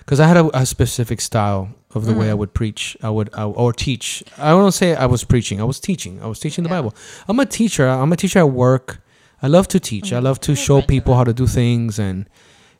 [0.00, 2.30] because I had a, a specific style of the way Mm.
[2.30, 4.22] I would preach, I would, I, or teach.
[4.38, 6.76] I don't say I was preaching, I was teaching, I was teaching the Yeah.
[6.82, 6.94] Bible.
[7.28, 7.86] I'm a teacher.
[7.88, 9.00] I'm a teacher at work.
[9.42, 10.06] I love to teach.
[10.06, 10.16] Mm-hmm.
[10.16, 12.26] I love to show people how to do things, and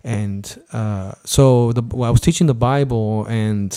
[0.05, 3.73] and uh, so the well, I was teaching the Bible, and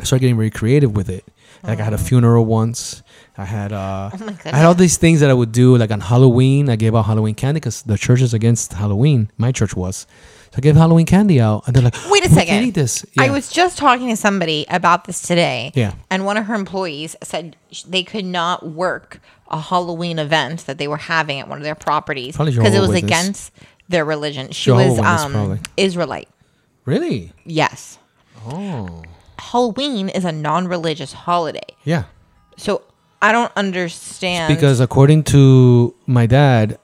[0.00, 1.24] I started getting very creative with it.
[1.62, 3.02] Like I had a funeral once.
[3.36, 4.36] I had uh, oh.
[4.44, 6.68] I had all these things that I would do, like on Halloween.
[6.68, 9.30] I gave out Halloween candy because the church is against Halloween.
[9.38, 10.06] My church was,
[10.50, 12.64] so I gave Halloween candy out, and they're like, Wait a second.
[12.64, 15.72] eat this." I was just talking to somebody about this today.
[15.74, 15.94] Yeah.
[16.10, 19.20] And one of her employees said they could not work
[19.50, 22.90] a Halloween event that they were having at one of their properties because it was
[22.90, 23.77] against Witness.
[23.88, 24.50] Their religion.
[24.52, 25.58] She Jehovah's was Witness, um, probably.
[25.76, 26.28] Israelite.
[26.84, 27.32] really.
[27.44, 27.98] Yes.
[28.46, 29.02] Oh,
[29.38, 31.60] Halloween is a non-religious holiday.
[31.84, 32.04] yeah.
[32.56, 32.82] So
[33.22, 36.78] I don't understand Because according to my dad,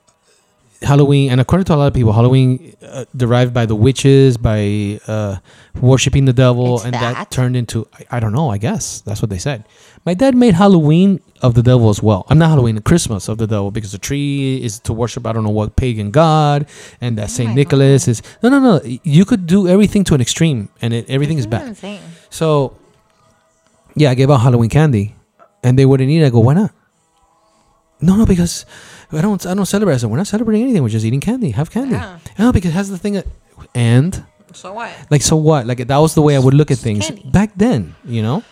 [0.82, 5.00] Halloween, and according to a lot of people, Halloween uh, derived by the witches, by
[5.09, 5.36] uh,
[5.80, 7.14] worshiping the devil, It's and that.
[7.14, 7.30] that?
[7.30, 8.50] turned into I, I don't know.
[8.50, 9.64] I guess that's what they said.
[10.07, 12.26] My dad made Halloween of the devil as well.
[12.28, 15.44] I'm not Halloween, Christmas of the devil because the tree is to worship I don't
[15.44, 16.66] know what pagan god,
[17.00, 18.80] and that oh Saint my Nicholas is no, no, no.
[19.02, 21.68] You could do everything to an extreme, and it, everything is bad.
[21.68, 22.00] insane?
[22.30, 22.76] So,
[23.96, 25.14] yeah, I gave out Halloween candy,
[25.62, 26.22] and they wouldn't eat.
[26.22, 26.26] it.
[26.26, 26.70] I go, why not?
[28.00, 28.66] No, no, because
[29.12, 29.44] I don't.
[29.46, 29.94] I don't celebrate.
[29.94, 30.82] I said, we're not celebrating anything.
[30.82, 31.50] We're just eating candy.
[31.52, 31.94] Have candy.
[31.94, 32.18] Yeah.
[32.38, 33.14] No, because it has the thing.
[33.14, 33.26] That,
[33.74, 34.92] and So what?
[35.11, 35.66] like, so what?
[35.66, 37.22] Like that was the way I would look at things candy.
[37.30, 37.94] back then.
[38.05, 38.42] You know.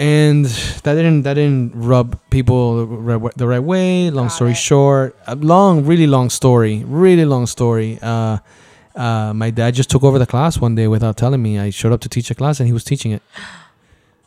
[0.00, 4.10] And that didn't that didn't rub people the right, the right way.
[4.10, 4.56] Long Got story it.
[4.56, 7.98] short, a long, really long story, really long story.
[8.00, 8.38] Uh,
[8.94, 11.58] uh, my dad just took over the class one day without telling me.
[11.58, 13.22] I showed up to teach a class and he was teaching it.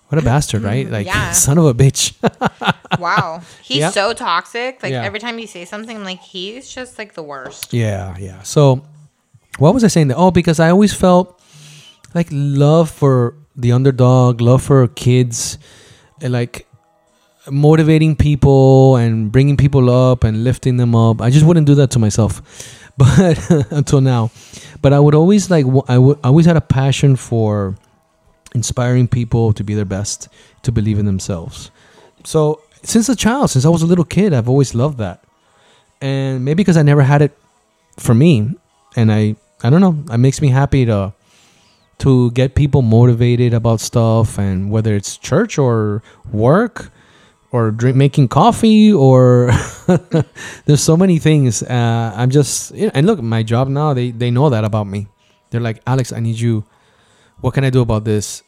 [0.09, 0.89] What a bastard, right?
[0.89, 1.31] Like Yeah.
[1.45, 2.13] son of a bitch.
[2.99, 3.41] Wow.
[3.61, 3.89] He's Yeah.
[3.91, 4.81] so toxic.
[4.81, 5.03] Like Yeah.
[5.03, 7.73] every time you say something, like he's just like the worst.
[7.73, 8.41] yeah, yeah.
[8.43, 8.85] So,
[9.59, 10.07] what was I saying?
[10.07, 11.37] That oh, because I always felt
[12.13, 15.57] like love for the underdog, love for kids,
[16.21, 16.67] eh, like
[17.49, 21.21] motivating people and bringing people up and lifting them up.
[21.21, 22.41] I just wouldn't do that to myself,
[22.97, 23.39] but
[23.71, 24.31] until now.
[24.81, 27.75] But I would always like I would I always had a passion for
[28.53, 30.29] inspiring people to be their best,
[30.63, 31.71] to believe in themselves.
[32.23, 35.23] So since a child, since I was a little kid, I've always loved that.
[35.99, 37.35] And maybe because I never had it
[37.97, 38.55] for me,
[38.95, 41.13] and I I don't know, it makes me happy to
[41.99, 46.91] to get people motivated about stuff and whether it's church or work
[47.51, 49.51] or drink, making coffee or
[50.65, 54.49] there's so many things uh, i'm just and look my job now they, they know
[54.49, 55.07] that about me.
[55.49, 56.65] They're like alex i need you.
[57.41, 58.43] What can i do about this?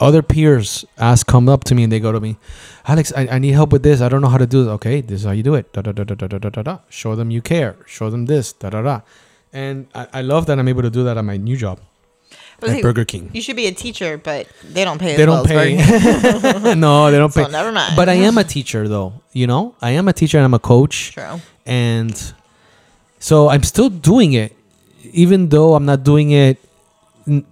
[0.00, 2.38] Other peers ask come up to me and they go to me
[2.86, 4.00] alex i, I need help with this.
[4.00, 4.70] I don't know how to do this.
[4.72, 5.72] Okay this is how you do it.
[5.72, 6.78] Da, da, da, da, da, da, da, da.
[6.88, 7.76] show them you care.
[7.86, 8.52] Show them this.
[8.52, 9.00] Da da da.
[9.52, 11.80] And I, I love that i'm able to do that at my new job
[12.70, 15.16] at like, burger king You should be a teacher, but they don't pay.
[15.16, 17.96] they don't as pay no they don't So pay never mind.
[17.96, 20.58] but i am a teacher though you know i am a teacher and i'm a
[20.58, 21.40] coach True.
[21.66, 22.14] and
[23.18, 24.54] so i'm still doing it
[25.12, 26.58] even though i'm not doing it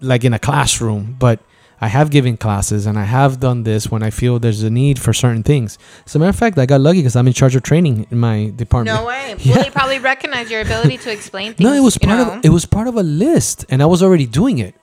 [0.01, 1.39] like in a classroom but
[1.81, 4.99] i have given classes and i have done this when i feel there's a need
[4.99, 7.55] for certain things as a matter of fact i got lucky because i'm in charge
[7.55, 9.19] of training in my department No way.
[9.39, 9.55] Yeah.
[9.55, 11.61] Well, they probably recognize your ability to explain things.
[11.61, 12.33] no it was part know?
[12.35, 14.75] of it was part of a list and i was already doing it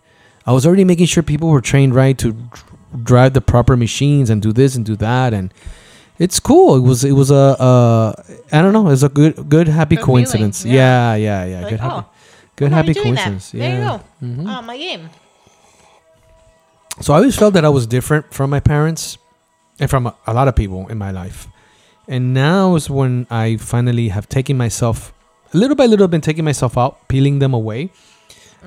[0.47, 2.35] i was already making sure people were trained right to
[3.03, 5.53] drive the proper machines and do this and do that and
[6.19, 7.35] it's cool it was it was a
[7.69, 8.13] uh
[8.51, 11.13] i don't know it was a good good happy Good feeling, coincidence yeah.
[11.15, 12.09] yeah yeah yeah, Like, good happy oh,
[12.55, 13.23] good happy doing that.
[13.25, 14.25] coincidence There you yeah go.
[14.25, 14.57] Mhm.
[14.57, 15.09] Oh, my game.
[17.01, 19.17] so i always felt that i was different from my parents
[19.79, 21.47] and from a, a lot of people in my life
[22.07, 25.13] and now is when i finally have taken myself
[25.53, 27.89] little by little been taking myself out peeling them away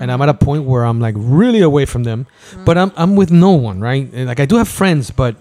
[0.01, 2.27] and I'm at a point where I'm like really away from them,
[2.65, 4.13] but I'm I'm with no one, right?
[4.13, 5.37] Like I do have friends, but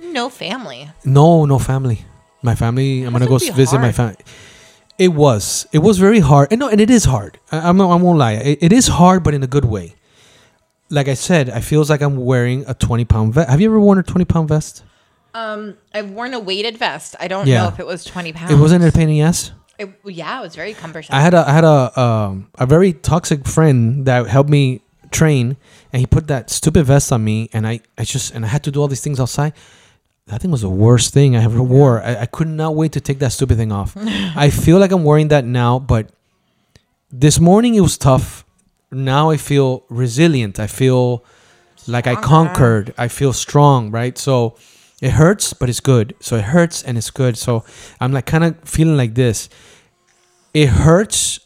[0.00, 0.88] No family.
[1.04, 2.04] no, no family.
[2.42, 3.94] My family, I'm gonna go be visit my hard.
[3.96, 4.16] family.
[4.98, 7.38] It was, it was very hard, and no, and it is hard.
[7.52, 8.32] I, I'm not, I won't lie.
[8.32, 9.94] It, it is hard, but in a good way.
[10.88, 13.50] Like I said, I feels like I'm wearing a 20 pound vest.
[13.50, 14.84] Have you ever worn a 20 pound vest?
[15.34, 17.14] Um, I've worn a weighted vest.
[17.20, 17.62] I don't Yeah.
[17.64, 18.50] know if it was twenty pounds.
[18.52, 19.52] It wasn't a pain in the ass.
[19.78, 21.14] It, yeah, it was very cumbersome.
[21.14, 25.56] I had a I had a um, a very toxic friend that helped me train,
[25.92, 28.62] and he put that stupid vest on me, and I, I just and I had
[28.64, 29.52] to do all these things outside.
[30.26, 32.02] That thing was the worst thing I ever wore.
[32.02, 33.96] I, I could not wait to take that stupid thing off.
[33.96, 36.10] I feel like I'm wearing that now, but
[37.12, 38.44] this morning it was tough.
[38.90, 40.58] Now I feel resilient.
[40.58, 41.24] I feel
[41.86, 42.94] like I conquered.
[42.98, 44.18] I feel strong, right?
[44.18, 44.56] So
[45.02, 46.14] It hurts, but it's good.
[46.20, 47.36] So it hurts and it's good.
[47.36, 47.64] So
[48.00, 49.48] I'm like kind of feeling like this.
[50.54, 51.40] It hurts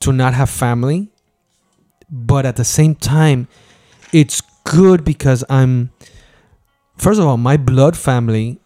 [0.00, 1.10] to not have family,
[2.10, 3.48] but at the same time,
[4.12, 5.90] it's good because I'm.
[6.96, 8.58] First of all, my blood family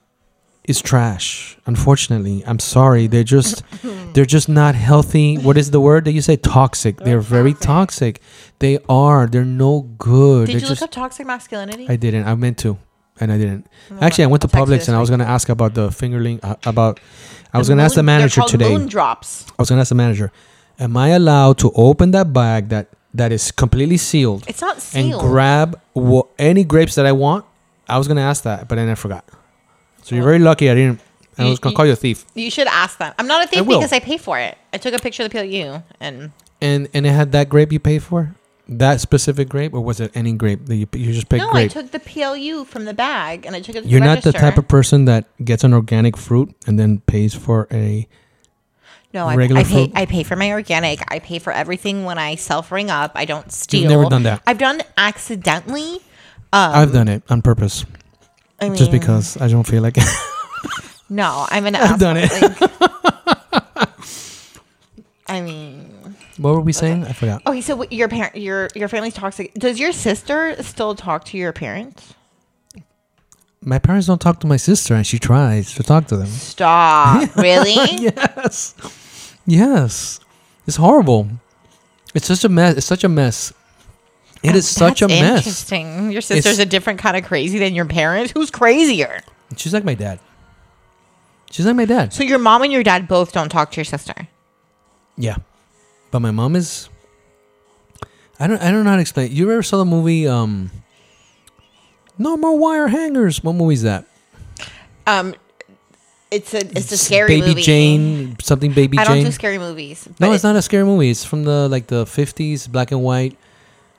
[0.64, 1.58] is trash.
[1.66, 3.08] Unfortunately, I'm sorry.
[3.08, 3.64] They're just
[4.14, 5.36] they're just not healthy.
[5.36, 6.36] What is the word that you say?
[6.36, 6.98] Toxic.
[6.98, 8.20] They're, very toxic.
[8.60, 9.26] They are.
[9.26, 10.46] They're no good.
[10.46, 11.86] Did They're you just, look up toxic masculinity?
[11.88, 12.26] I didn't.
[12.26, 12.78] I meant to,
[13.20, 13.66] and I didn't.
[13.90, 15.48] Oh, Actually, I went to I'll text you Publix and I was going to ask
[15.48, 16.40] about the fingerling.
[16.42, 17.00] Uh, about,
[17.52, 18.70] I was The to ask the manager today.
[18.76, 19.44] Moon drops.
[19.50, 20.32] I was going to ask the manager,
[20.78, 25.20] am I allowed to open that bag that that is completely sealed It's not sealed.
[25.20, 27.44] and grab wha- any grapes that I want?
[27.88, 29.24] I was going to ask that, but then I forgot.
[30.02, 31.00] So you're very lucky I didn't.
[31.36, 32.24] I You- was you- to call you a thief.
[32.34, 33.12] you should ask them.
[33.18, 33.78] I'm not a thief will.
[33.78, 34.56] because I pay for it.
[34.72, 36.30] I took a picture of the PLU and
[36.62, 38.34] And and it had that grape you paid for,
[38.70, 41.70] that specific grape, or was it any grape that you you just picked no, grape?
[41.70, 44.22] I took the PLU from the bag and I took it to You're the not
[44.22, 48.06] the type of person that gets an organic fruit and then pays for a.
[49.12, 49.70] no, I, regular I pay.
[49.70, 49.92] fruit?
[49.94, 51.00] I pay for my organic.
[51.12, 53.12] I pay for everything when I self ring up.
[53.16, 53.90] I don't steal.
[53.90, 54.42] never done that.
[54.46, 55.96] I've done accidentally.
[56.52, 57.84] Um, I've done it on purpose,
[58.60, 60.04] I mean, just because I don't feel like it.
[61.08, 61.74] No, I'm an.
[61.76, 62.30] I've done it.
[62.30, 62.70] like-
[65.28, 65.94] I mean,
[66.40, 67.04] what were we saying?
[67.04, 67.46] I forgot.
[67.46, 67.60] okay.
[67.60, 69.52] So your parent, your your family's toxic.
[69.54, 72.14] Does your sister still talk to your parents?
[73.62, 76.26] My parents don't talk to my sister, and she tries to talk to them.
[76.26, 77.28] Stop.
[77.36, 77.74] Really?
[77.98, 78.74] yes,
[79.46, 80.20] yes,
[80.66, 81.28] it's horrible.
[82.14, 82.78] It's such a mess.
[82.78, 83.52] It's such a mess.
[84.42, 85.38] It is oh, such a mess.
[85.46, 86.10] Interesting.
[86.10, 88.32] Your sister's It's- a different kind of crazy than your parents.
[88.32, 89.20] Who's crazier?
[89.56, 90.20] She's like my dad.
[91.50, 92.14] She's like my dad.
[92.14, 94.28] So your mom and your dad both don't talk to your sister.
[95.18, 95.36] Yeah,
[96.10, 96.88] but my mom is.
[98.38, 98.60] I don't.
[98.60, 99.26] I don't know how to explain.
[99.26, 99.32] It.
[99.32, 100.26] You ever saw the movie?
[100.26, 100.70] Um.
[102.18, 103.42] No more wire hangers.
[103.42, 104.06] What movie is that?
[105.06, 105.34] Um,
[106.30, 107.40] it's a it's a scary movie.
[107.40, 107.62] Baby movie.
[107.62, 108.36] Jane.
[108.40, 109.00] Something Baby Jane.
[109.00, 109.24] I don't Jane.
[109.24, 110.08] do scary movies.
[110.18, 111.10] no, it's not a scary movie.
[111.10, 113.36] It's from the like the fifties, black and white.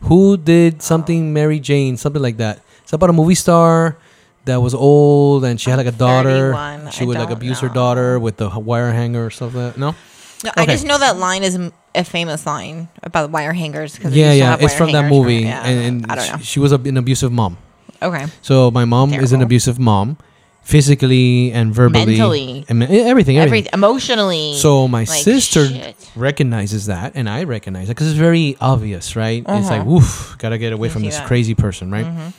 [0.04, 1.98] Who did something Mary Jane?
[1.98, 2.62] Something like that.
[2.84, 3.98] It's about a movie star
[4.46, 6.54] that was old and she had like a daughter.
[6.54, 6.92] 31.
[6.92, 9.74] She I would like abuse her daughter with the wire hanger or something.
[9.78, 9.96] No.
[10.44, 11.60] No, I just know that line is
[11.96, 13.98] a famous line about wire hangers.
[14.00, 14.58] Cause Yeah, yeah.
[14.60, 16.38] It's from that movie, and, and I don't know.
[16.40, 17.58] She, she was a, an abusive mom.
[18.02, 18.26] Okay.
[18.42, 20.18] So my mom is an abusive mom,
[20.64, 22.66] physically and verbally, Mentally.
[22.70, 23.68] and me- everything, everything.
[23.68, 24.54] Every emotionally.
[24.56, 26.10] So my like, sister shit.
[26.16, 29.42] recognizes that, and I recognize it because it's very obvious, right?
[29.48, 29.90] It's like, Uh-huh.
[29.90, 31.28] woof, gotta get away from this that.
[31.28, 32.06] crazy person, right?
[32.06, 32.34] Mhm.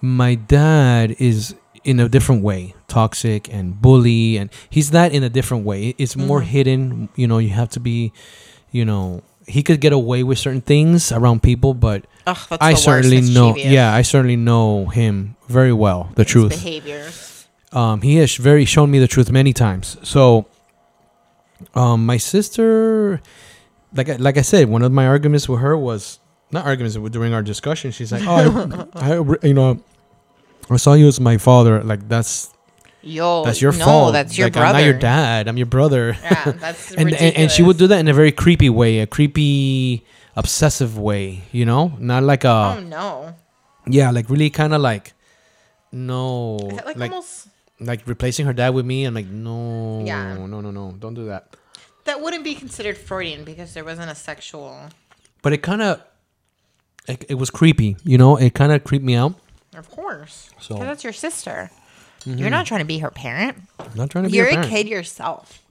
[0.00, 1.54] My dad is
[1.84, 5.94] in a different way, toxic and bully, and he's that in a different way.
[5.98, 6.44] It's more Mhm.
[6.44, 7.08] hidden.
[7.14, 8.12] You know, you have to be,
[8.70, 13.20] you know, he could get away with certain things around people, but Ugh, I certainly
[13.20, 13.52] know.
[13.52, 13.72] mischievous.
[13.72, 16.10] Yeah, I certainly know him very well.
[16.16, 16.50] The His truth.
[16.50, 17.46] Behaviors.
[17.72, 19.96] Um, he has very shown me the truth many times.
[20.02, 20.46] So,
[21.74, 23.20] um, my sister,
[23.94, 26.18] like I, like I said, one of my arguments with her was
[26.50, 27.90] not arguments during our discussion.
[27.90, 29.82] She's like, "Oh, I, I, you know,
[30.70, 31.82] I saw you as my father.
[31.82, 32.52] Like that's
[33.06, 34.12] Yo, that's your no, fault.
[34.12, 34.66] that's your like, brother.
[34.66, 35.46] I'm not your dad.
[35.48, 38.32] I'm your brother." Yeah, that's and, and and she would do that in a very
[38.32, 40.04] creepy way, a creepy,
[40.34, 41.42] obsessive way.
[41.52, 43.34] You know, not like a Oh no!
[43.86, 45.12] yeah, like really kind of like
[45.92, 47.48] no, like, like almost?
[47.80, 49.04] like replacing her dad with me.
[49.04, 50.34] I'm like, no, Yeah.
[50.34, 51.54] no, no, no, don't do that.
[52.04, 54.90] That wouldn't be considered Freudian because there wasn't a sexual.
[55.42, 56.02] But it kind of,
[57.08, 58.36] it, it was creepy, you know.
[58.36, 59.34] It kind of creeped me out.
[59.76, 60.50] Of course.
[60.60, 61.70] So- So that's your sister.
[62.20, 62.38] Mm-hmm.
[62.38, 63.56] You're not trying to be her parent.
[63.78, 65.62] I'm not trying to be You're a kid yourself.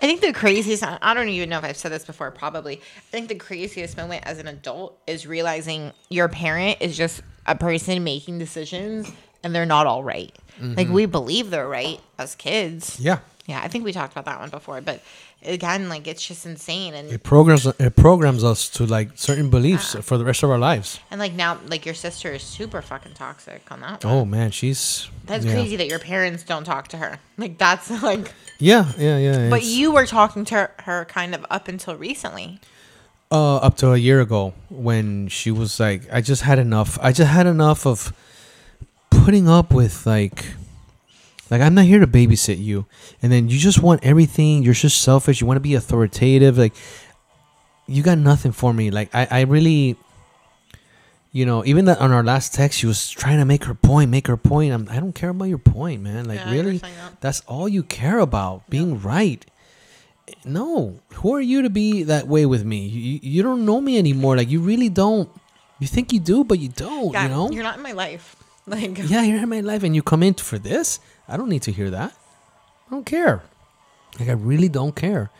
[0.00, 2.76] I think the craziest, I don't even know if I've said this before, probably.
[2.78, 7.54] I think the craziest moment as an adult is realizing your parent is just a
[7.54, 9.10] person making decisions
[9.42, 10.34] and they're not all right.
[10.62, 12.96] Like we believe they're right as kids.
[12.96, 13.06] Mm-hmm.
[13.06, 13.18] Yeah,
[13.50, 15.00] Yeah, I think we talked about that one before, but
[15.44, 16.94] again, like it's just insane.
[16.94, 20.58] And it programs it programs us to like certain beliefs for the rest of our
[20.58, 21.00] lives.
[21.10, 24.04] and like now, like your sister is super fucking toxic on that.
[24.04, 24.14] one.
[24.14, 25.52] Oh man, she's That's yeah.
[25.54, 27.18] crazy that your parents don't talk to her.
[27.36, 29.50] Like that's like Yeah, yeah, yeah.
[29.50, 32.60] But it's, you were talking to her, her kind of up until recently.
[33.32, 36.98] uh, up to a year ago when she was like, I just had enough.
[37.02, 38.12] I just had enough of
[39.10, 40.44] putting up with like,
[41.50, 42.86] like I'm not here to babysit you,
[43.22, 44.62] and then you just want everything.
[44.62, 45.40] You're just selfish.
[45.40, 46.56] You want to be authoritative.
[46.56, 46.74] Like,
[47.86, 48.90] you got nothing for me.
[48.90, 49.96] Like, I, I really,
[51.32, 54.10] you know, even that on our last text, she was trying to make her point,
[54.10, 54.72] make her point.
[54.72, 56.26] I'm, I don't care about your point, man.
[56.26, 57.20] Like, Yeah, really, that.
[57.20, 59.44] that's all you care about, being right.
[60.44, 62.86] No, who are you to be that way with me?
[62.86, 64.36] You, you don't know me anymore.
[64.36, 65.28] Like, you really don't.
[65.80, 67.12] You think you do, but you don't.
[67.12, 67.50] Yeah, you know.
[67.50, 68.36] you're not in my life.
[68.76, 71.00] Like, yeah, you're in my life, and you come in for this.
[71.26, 72.12] I don't need to hear that.
[72.86, 73.42] I don't care.
[74.18, 75.30] Like I really don't care.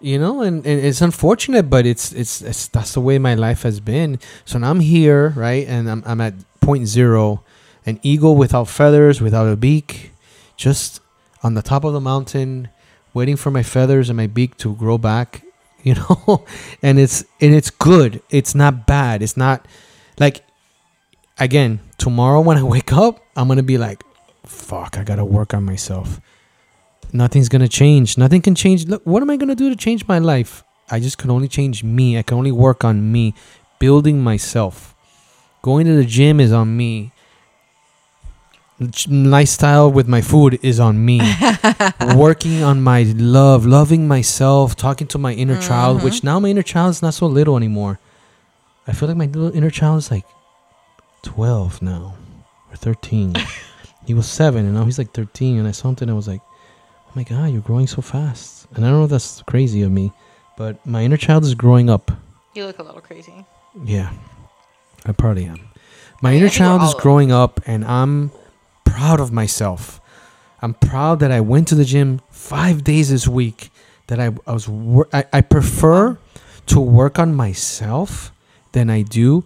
[0.00, 3.62] You know, and, and it's unfortunate, but it's, it's it's that's the way my life
[3.62, 4.18] has been.
[4.44, 7.42] So now I'm here, right, and I'm I'm at point zero,
[7.86, 10.12] an eagle without feathers, without a beak,
[10.56, 11.00] just
[11.42, 12.68] on the top of the mountain,
[13.14, 15.42] waiting for my feathers and my beak to grow back.
[15.84, 16.46] You know,
[16.80, 18.22] and it's and it's good.
[18.30, 19.20] It's not bad.
[19.20, 19.68] It's not
[20.18, 20.42] like
[21.38, 24.04] again tomorrow when I wake up, I'm gonna be like,
[24.44, 26.20] fuck, I gotta work on myself.
[27.12, 28.18] Nothing's gonna change.
[28.18, 28.86] Nothing can change.
[28.86, 30.64] Look, what am I gonna do to change my life?
[30.90, 32.18] I just can only change me.
[32.18, 33.34] I can only work on me,
[33.78, 34.94] building myself.
[35.62, 37.12] Going to the gym is on me.
[39.08, 41.20] Lifestyle with my food is on me.
[42.14, 46.26] Working on my love, loving myself, talking to my inner child, which mm-hmm.
[46.26, 47.98] now my inner child is not so little anymore.
[48.86, 50.26] I feel like my little inner child is like
[51.24, 52.14] 12 now
[52.70, 53.34] or 13.
[54.06, 55.58] he was seven and now he's like 13.
[55.58, 58.66] And I saw him and I was like, oh my God, you're growing so fast.
[58.74, 60.12] And I don't know if that's crazy of me,
[60.56, 62.12] but my inner child is growing up.
[62.54, 63.44] you look a little crazy.
[63.84, 64.12] Yeah,
[65.04, 65.68] I probably am.
[66.22, 68.30] My I inner child is growing up and I'm
[68.84, 70.00] proud of myself.
[70.62, 73.70] I'm proud that I went to the gym five days this week.
[74.06, 76.18] That I, I was wor- I, I prefer
[76.66, 78.32] to work on myself
[78.72, 79.44] than I do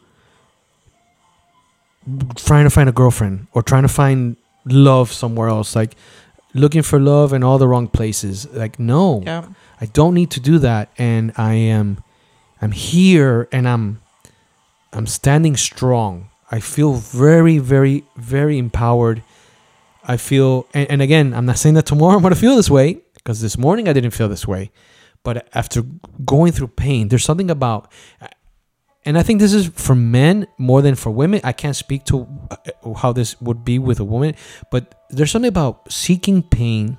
[2.36, 5.74] trying to find a girlfriend or trying to find love somewhere else.
[5.76, 5.94] Like
[6.54, 8.46] looking for love in all the wrong places.
[8.52, 9.44] Like no, Yeah.
[9.80, 12.02] I don't need to do that, and I am,
[12.60, 14.00] I'm here, and I'm,
[14.92, 16.30] I'm standing strong.
[16.50, 19.22] I feel very, very, very empowered.
[20.02, 22.98] I feel, and, and again, I'm not saying that tomorrow I'm gonna feel this way
[23.14, 24.70] because this morning I didn't feel this way,
[25.22, 25.82] but after
[26.24, 27.92] going through pain, there's something about,
[29.04, 31.40] and I think this is for men more than for women.
[31.44, 34.34] I can't speak to uh, how this would be with a woman,
[34.70, 36.98] but there's something about seeking pain,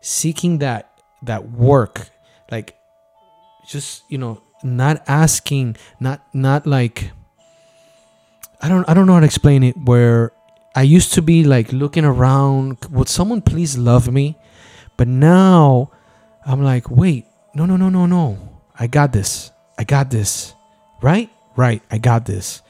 [0.00, 0.90] seeking that
[1.22, 2.10] that work,
[2.50, 2.76] like
[3.66, 7.12] just you know, not asking, not not like
[8.60, 9.76] I don't I don't know how to explain it.
[9.76, 10.32] Where
[10.74, 14.36] I used to be like looking around, would someone please love me?
[14.96, 15.90] But now
[16.44, 18.38] I'm like, wait, no, no, no, no, no.
[18.78, 19.50] I got this.
[19.78, 20.54] I got this.
[21.02, 21.30] Right?
[21.56, 21.82] Right.
[21.90, 22.62] I got this.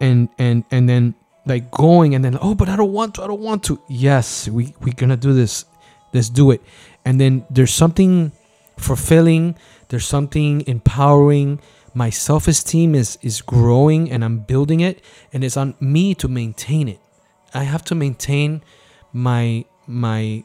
[0.00, 1.14] And and and then
[1.46, 3.22] like going and then oh, but I don't want to.
[3.22, 3.80] I don't want to.
[3.88, 5.64] Yes, we we gonna do this.
[6.12, 6.60] Let's do it.
[7.04, 8.32] And then there's something
[8.76, 9.56] fulfilling.
[9.88, 11.60] There's something empowering.
[11.94, 16.28] My self esteem is is growing and I'm building it, and it's on me to
[16.28, 17.00] maintain it.
[17.54, 18.62] I have to maintain
[19.12, 20.44] my my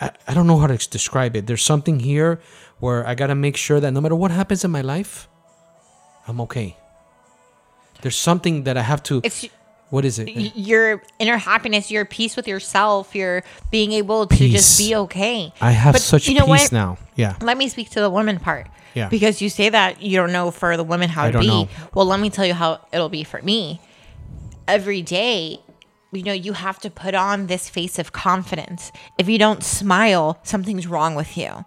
[0.00, 1.46] I, I don't know how to describe it.
[1.46, 2.40] There's something here
[2.80, 5.28] where I gotta make sure that no matter what happens in my life,
[6.28, 6.76] I'm okay.
[8.02, 9.20] There's something that I have to.
[9.24, 9.46] It's
[9.90, 10.28] What is it?
[10.56, 15.52] your inner happiness, your peace with yourself, your being able to just be okay.
[15.60, 16.72] I have But such you know peace what?
[16.72, 16.98] now.
[17.14, 17.36] Yeah.
[17.40, 18.66] Let me speak to the woman part.
[18.94, 19.08] Yeah.
[19.08, 21.48] Because you say that you don't know for the women how I don't be.
[21.48, 21.68] know.
[21.94, 23.80] Well, let me tell you how it'll be for me.
[24.68, 25.60] Every day,
[26.12, 28.92] you know, you have to put on this face of confidence.
[29.18, 31.64] If you don't smile, something's wrong with you.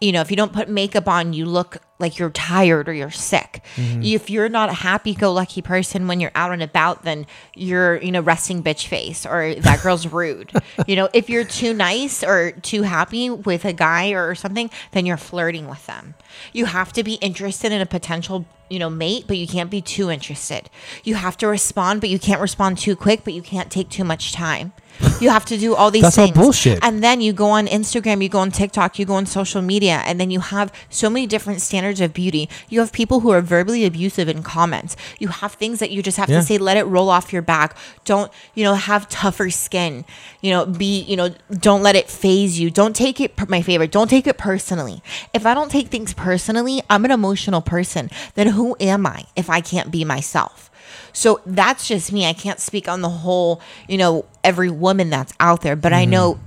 [0.00, 3.10] You know, if you don't put makeup on, you look like you're tired or you're
[3.10, 3.62] sick.
[3.76, 4.02] Mm-hmm.
[4.02, 7.96] If you're not a happy go lucky person when you're out and about, then you're,
[8.02, 10.52] you know, resting bitch face or that girl's rude.
[10.86, 15.06] you know, if you're too nice or too happy with a guy or something, then
[15.06, 16.14] you're flirting with them.
[16.52, 19.80] You have to be interested in a potential, you know, mate, but you can't be
[19.80, 20.68] too interested.
[21.04, 24.04] You have to respond, but you can't respond too quick, but you can't take too
[24.04, 24.74] much time.
[25.20, 26.78] You have to do all these That's all bullshit.
[26.82, 30.02] And then you go on Instagram, you go on TikTok, you go on social media,
[30.04, 32.48] and then you have so many different standards of beauty.
[32.68, 34.96] You have people who are verbally abusive in comments.
[35.18, 36.40] You have things that you just have Yeah.
[36.40, 37.76] to say, let it roll off your back.
[38.04, 40.04] Don't, you know, have tougher skin.
[40.40, 42.70] You know, be, you know, don't let it faze you.
[42.70, 45.02] Don't take it, my favorite, don't take it personally.
[45.32, 48.10] If I don't take things personally, I'm an emotional person.
[48.34, 50.70] Then who am I if I can't be myself?
[51.16, 52.26] So that's just me.
[52.26, 56.04] I can't speak on the whole, you know, every woman that's out there, but I
[56.04, 56.38] know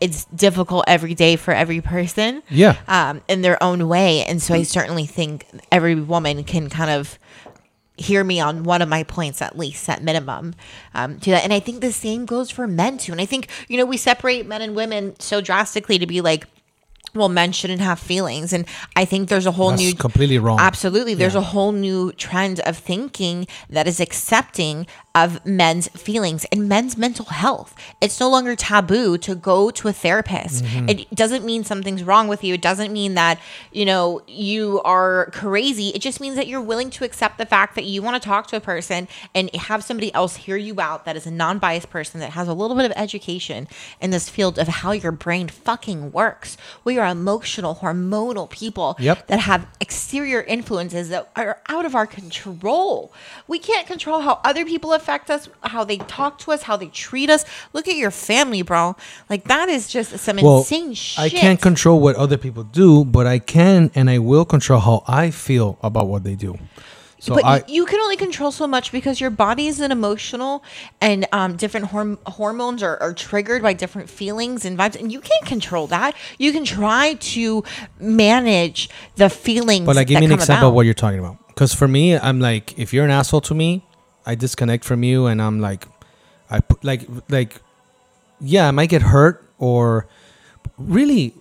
[0.00, 2.42] it's difficult every day for every person.
[2.48, 2.78] Yeah.
[2.88, 4.24] Um, in their own way.
[4.24, 7.18] And so I certainly think every woman can kind of
[7.98, 10.52] hear me on one of my points at least at minimum
[10.94, 13.46] um, to that and i think the same goes for men too and i think
[13.68, 16.44] you know we separate men and women so drastically to be like
[17.14, 18.52] well, men shouldn't have feelings.
[18.52, 20.58] And I think there's a whole That's new completely wrong.
[20.60, 21.14] Absolutely.
[21.14, 21.40] There's Yeah.
[21.40, 27.26] a whole new trend of thinking that is accepting of men's feelings and men's mental
[27.26, 27.74] health.
[28.00, 30.64] It's no longer taboo to go to a therapist.
[30.64, 30.88] Mm-hmm.
[30.88, 32.54] It doesn't mean something's wrong with you.
[32.54, 33.38] It doesn't mean that,
[33.70, 35.90] you know, you are crazy.
[35.90, 38.48] It just means that you're willing to accept the fact that you want to talk
[38.48, 39.06] to a person
[39.36, 42.52] and have somebody else hear you out that is a non-biased person that has a
[42.54, 43.68] little bit of education
[44.00, 46.56] in this field of how your brain fucking works.
[46.82, 49.28] We are emotional, hormonal people Yep.
[49.28, 53.12] that have exterior influences that are out of our control.
[53.46, 56.88] We can't control how other people affect us, how they talk to us, how they
[56.88, 57.44] treat us.
[57.72, 58.96] Look at your family, bro.
[59.30, 61.18] Like that is just some well, insane shit.
[61.18, 65.04] I can't control what other people do, but I can and I will control how
[65.06, 66.58] I feel about what they do.
[67.24, 70.62] So but I, you can only control so much because your body is an emotional
[71.00, 75.22] and um, different horm- hormones are, are triggered by different feelings and vibes and you
[75.22, 77.64] can't control that you can try to
[77.98, 81.38] manage the feelings But like, give me an example of what you're talking about.
[81.48, 83.86] Because for me, I'm like, if you're an asshole to me,
[84.26, 85.86] I disconnect from you, and I'm like,
[86.50, 87.60] I put like like,
[88.40, 90.06] yeah, I might get hurt, or
[90.78, 91.34] really,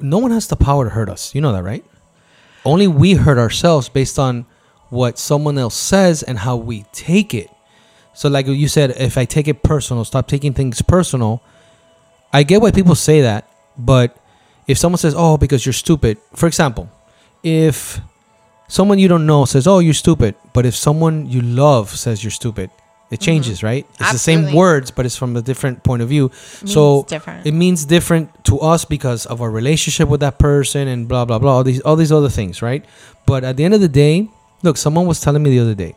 [0.00, 1.34] no one has the power to hurt us.
[1.34, 1.84] You know that, right?
[2.64, 4.46] Only we hurt ourselves based on
[4.90, 7.50] what someone else says and how we take it.
[8.14, 11.42] So, like you said, if I take it personal, stop taking things personal.
[12.32, 13.48] I get why people say that,
[13.78, 14.16] but
[14.66, 16.90] if someone says, "Oh, because you're stupid," for example,
[17.42, 18.00] if
[18.68, 22.30] someone you don't know says, "Oh, you're stupid," but if someone you love says you're
[22.30, 22.70] stupid,
[23.10, 23.86] it changes, right?
[23.98, 26.28] It's the same words, but it's from a different point of view.
[26.62, 27.46] Means so different.
[27.46, 31.38] it means different to us because of our relationship with that person and blah blah
[31.38, 31.52] blah.
[31.56, 32.84] All these all these other things, right?
[33.26, 34.28] But at the end of the day,
[34.62, 35.94] look, someone was telling me the other day.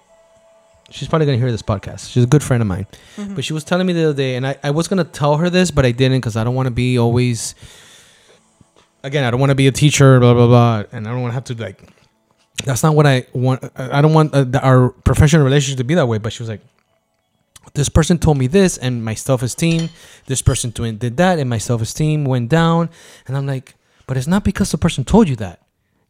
[0.89, 2.11] She's probably gonna hear this podcast.
[2.11, 2.85] She's a good friend of mine,
[3.17, 3.35] Mm-hmm.
[3.35, 5.49] but she was telling me the other day, and I, I was gonna tell her
[5.49, 7.55] this, but I didn't because I don't want to be always.
[9.03, 11.31] Again, I don't want to be a teacher, blah blah blah, and I don't want
[11.31, 11.81] to have to like.
[12.65, 13.63] That's not what I want.
[13.75, 16.19] I don't want uh, our professional relationship to be that way.
[16.19, 16.61] But she was like,
[17.73, 19.89] this person told me this and my self-esteem
[20.25, 22.89] this person did that and my self-esteem went down
[23.27, 23.75] and i'm like
[24.07, 25.61] but it's not because the person told you that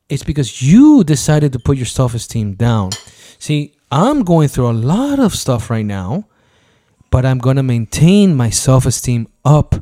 [0.10, 2.92] it's because you decided to put your self-esteem down
[3.38, 6.26] see i'm going through a lot of stuff right now
[7.10, 9.76] but i'm going to maintain my self-esteem up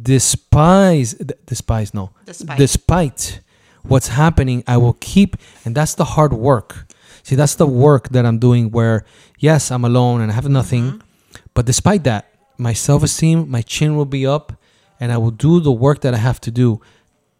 [0.00, 1.14] despise
[1.46, 2.58] despise no Despite.
[2.58, 3.40] despite
[3.84, 6.86] what's happening i will keep and that's the hard work.
[7.22, 9.04] See that's the work that i'm doing where
[9.38, 11.38] yes i'm alone and i have nothing mm-hmm.
[11.54, 14.52] but despite that my self-esteem my chin will be up
[14.98, 16.80] and i will do the work that i have to do.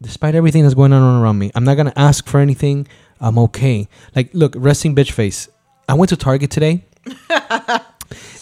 [0.01, 2.89] Despite everything that's going on around me i'm not going to ask for anything.
[3.21, 3.89] I'm okay.
[4.17, 5.49] Like look resting bitch face.
[5.89, 6.85] I went to target today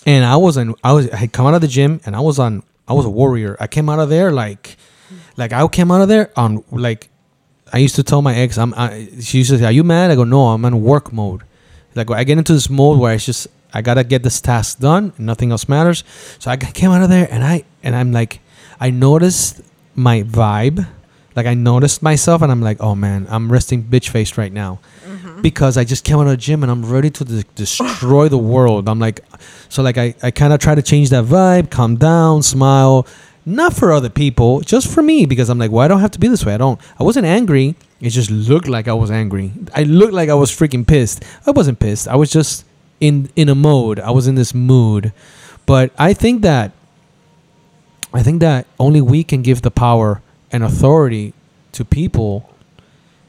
[0.06, 2.20] and i was in i was i had come out of the gym and i
[2.20, 3.56] was on i was a warrior.
[3.60, 4.76] I came out of there like
[5.36, 7.09] like i came out of there on like
[7.72, 8.74] I used to tell my ex, I'm.
[8.74, 11.42] I, she used to say, "Are you mad?" I go, "No, I'm in work mode."
[11.94, 15.12] Like I get into this mode where it's just I gotta get this task done,
[15.16, 16.04] and nothing else matters.
[16.38, 18.40] So I came out of there, and I and I'm like,
[18.80, 19.62] I noticed
[19.94, 20.86] my vibe,
[21.36, 24.80] like I noticed myself, and I'm like, oh man, I'm resting bitch faced right now,
[25.04, 25.42] mm-hmm.
[25.42, 28.38] because I just came out of the gym and I'm ready to de- destroy the
[28.38, 28.88] world.
[28.88, 29.20] I'm like,
[29.68, 33.06] so like I I kind of try to change that vibe, calm down, smile
[33.50, 36.18] not for other people, just for me because I'm like, well, I don't have to
[36.18, 36.54] be this way.
[36.54, 36.80] I don't.
[36.98, 37.74] I wasn't angry.
[38.00, 39.52] It just looked like I was angry.
[39.74, 41.22] I looked like I was freaking pissed.
[41.46, 42.08] I wasn't pissed.
[42.08, 42.64] I was just
[43.00, 44.00] in in a mode.
[44.00, 45.12] I was in this mood.
[45.66, 46.72] But I think that
[48.12, 51.32] I think that only we can give the power and authority
[51.72, 52.52] to people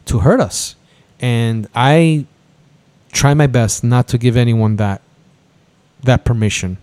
[0.06, 0.76] to hurt us.
[1.20, 2.26] And I
[3.12, 5.02] try my best not to give anyone that
[6.04, 6.78] that permission.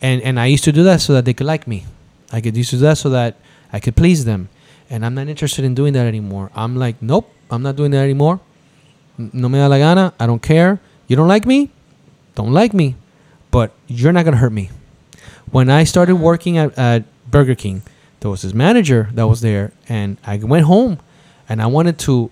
[0.00, 1.86] And and I used to do that so that they could like me.
[2.32, 3.36] I could used to that so that
[3.72, 4.48] I could please them.
[4.88, 6.50] And I'm not interested in doing that anymore.
[6.54, 8.40] I'm like, nope, I'm not doing that anymore.
[9.18, 10.12] No me da la gana.
[10.20, 10.80] I don't care.
[11.08, 11.70] You don't like me?
[12.34, 12.96] Don't like me.
[13.50, 14.70] But you're not going to hurt me.
[15.50, 17.82] When I started working at, at Burger King,
[18.20, 19.72] there was this manager that was there.
[19.88, 20.98] And I went home
[21.48, 22.30] and I wanted to.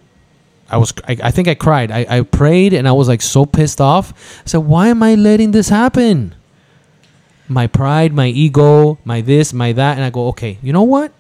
[0.71, 1.91] I was, I, I think I cried.
[1.91, 4.13] I, I prayed and I was like so pissed off.
[4.45, 6.35] I said, why am I letting this happen?
[7.49, 11.13] My pride, my ego, my this, my that, and I go, okay, you know what?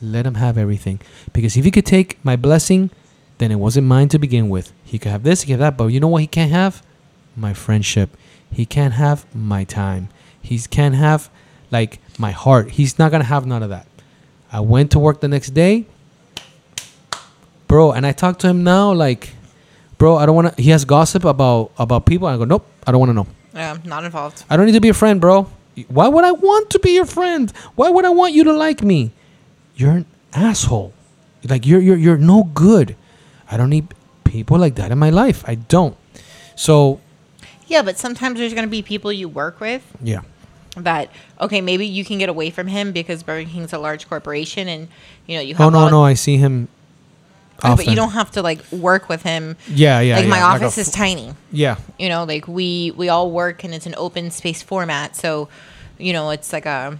[0.00, 1.00] Let him have everything.
[1.32, 2.90] Because if he could take my blessing,
[3.38, 4.72] then it wasn't mine to begin with.
[4.84, 6.82] He could have this, he could have that, but you know what he can't have?
[7.36, 8.16] My friendship.
[8.50, 10.08] He can't have my time.
[10.40, 11.30] He can't have
[11.70, 12.70] like my heart.
[12.72, 13.86] He's not gonna have none of that.
[14.50, 15.84] I went to work the next day,
[17.66, 19.34] bro, and I talked to him now like,
[19.98, 20.54] bro, I don't wanna.
[20.56, 22.26] He has gossip about about people.
[22.26, 23.26] I go, nope, I don't wanna know.
[23.54, 24.44] Yeah, I'm not involved.
[24.50, 25.48] I don't need to be a friend, bro.
[25.88, 27.52] Why would I want to be your friend?
[27.76, 29.12] Why would I want you to like me?
[29.76, 30.92] You're an asshole.
[31.44, 32.96] Like you're you're you're no good.
[33.50, 33.94] I don't need
[34.24, 35.44] people like that in my life.
[35.46, 35.96] I don't.
[36.56, 37.00] So
[37.66, 40.22] Yeah, but sometimes there's going to be people you work with yeah,
[40.76, 44.68] that okay, maybe you can get away from him because Burger King's a large corporation,
[44.68, 44.88] and
[45.26, 45.66] you know you oh, have.
[45.66, 46.68] Oh no, no, I see him.
[47.64, 49.56] Okay, but you don't have to like work with him.
[49.66, 50.16] Yeah, yeah.
[50.16, 51.34] like my yeah, a office is f- tiny.
[51.50, 55.48] Yeah, You know, like we we all work and it's an open space format, so
[55.98, 56.98] you know it's like a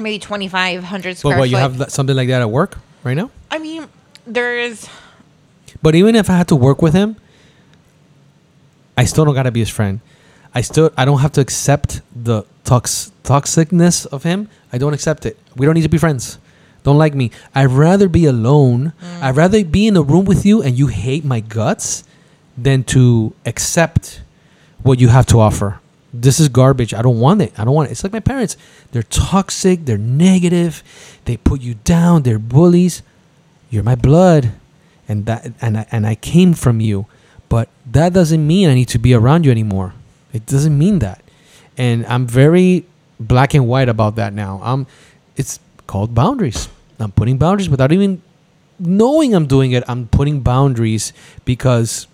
[0.00, 1.50] maybe twenty five hundred square but what foot.
[1.50, 3.30] you have something like that at work right now?
[3.50, 3.86] I mean,
[4.26, 4.88] there's
[5.82, 7.16] But even if I had to work with him,
[8.96, 10.00] I still don't gotta be his friend.
[10.54, 14.48] I still I don't have to accept the tox toxicness of him.
[14.72, 15.36] I don't accept it.
[15.56, 16.38] We don't need to be friends.
[16.84, 17.32] Don't like me.
[17.54, 18.92] I'd rather be alone.
[19.02, 19.22] Mm.
[19.22, 22.04] I'd rather be in a room with you and you hate my guts
[22.56, 24.20] than to accept
[24.82, 25.80] what you have to offer.
[26.12, 26.94] This is garbage.
[26.94, 27.58] I don't want it.
[27.58, 27.92] I don't want it.
[27.92, 28.56] It's like my parents.
[28.92, 29.86] They're toxic.
[29.86, 30.84] They're negative.
[31.24, 32.22] They put you down.
[32.22, 33.02] They're bullies.
[33.70, 34.52] You're my blood,
[35.08, 37.06] and that and I, and I came from you.
[37.48, 39.94] But that doesn't mean I need to be around you anymore.
[40.32, 41.24] It doesn't mean that.
[41.76, 42.86] And I'm very
[43.18, 44.60] black and white about that now.
[44.62, 44.86] I'm.
[45.36, 45.58] It's
[45.88, 46.68] called boundaries.
[46.98, 48.22] I'm putting boundaries without even
[48.78, 49.84] knowing I'm doing it.
[49.88, 51.12] I'm putting boundaries
[51.44, 52.06] because.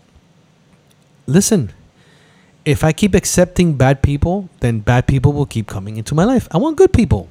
[1.26, 1.70] Listen,
[2.64, 6.48] if I keep accepting bad people, then bad people will keep coming into my life.
[6.50, 7.28] I want good people.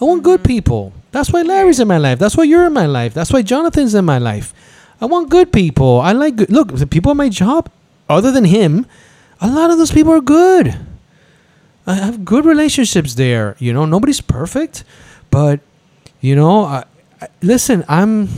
[0.00, 0.46] I want good mm-hmm.
[0.46, 0.92] people.
[1.12, 2.18] That's why Larry's in my life.
[2.18, 3.14] That's why you're in my life.
[3.14, 4.52] That's why Jonathan's in my life.
[5.00, 6.00] I want good people.
[6.00, 6.50] I like good.
[6.50, 7.70] Look, the people at my job,
[8.08, 8.86] other than him,
[9.40, 10.74] a lot of those people are good.
[11.86, 13.56] I have good relationships there.
[13.58, 14.84] You know, nobody's perfect,
[15.30, 15.60] but
[16.20, 16.84] you know, I,
[17.20, 18.28] I, listen, I'm.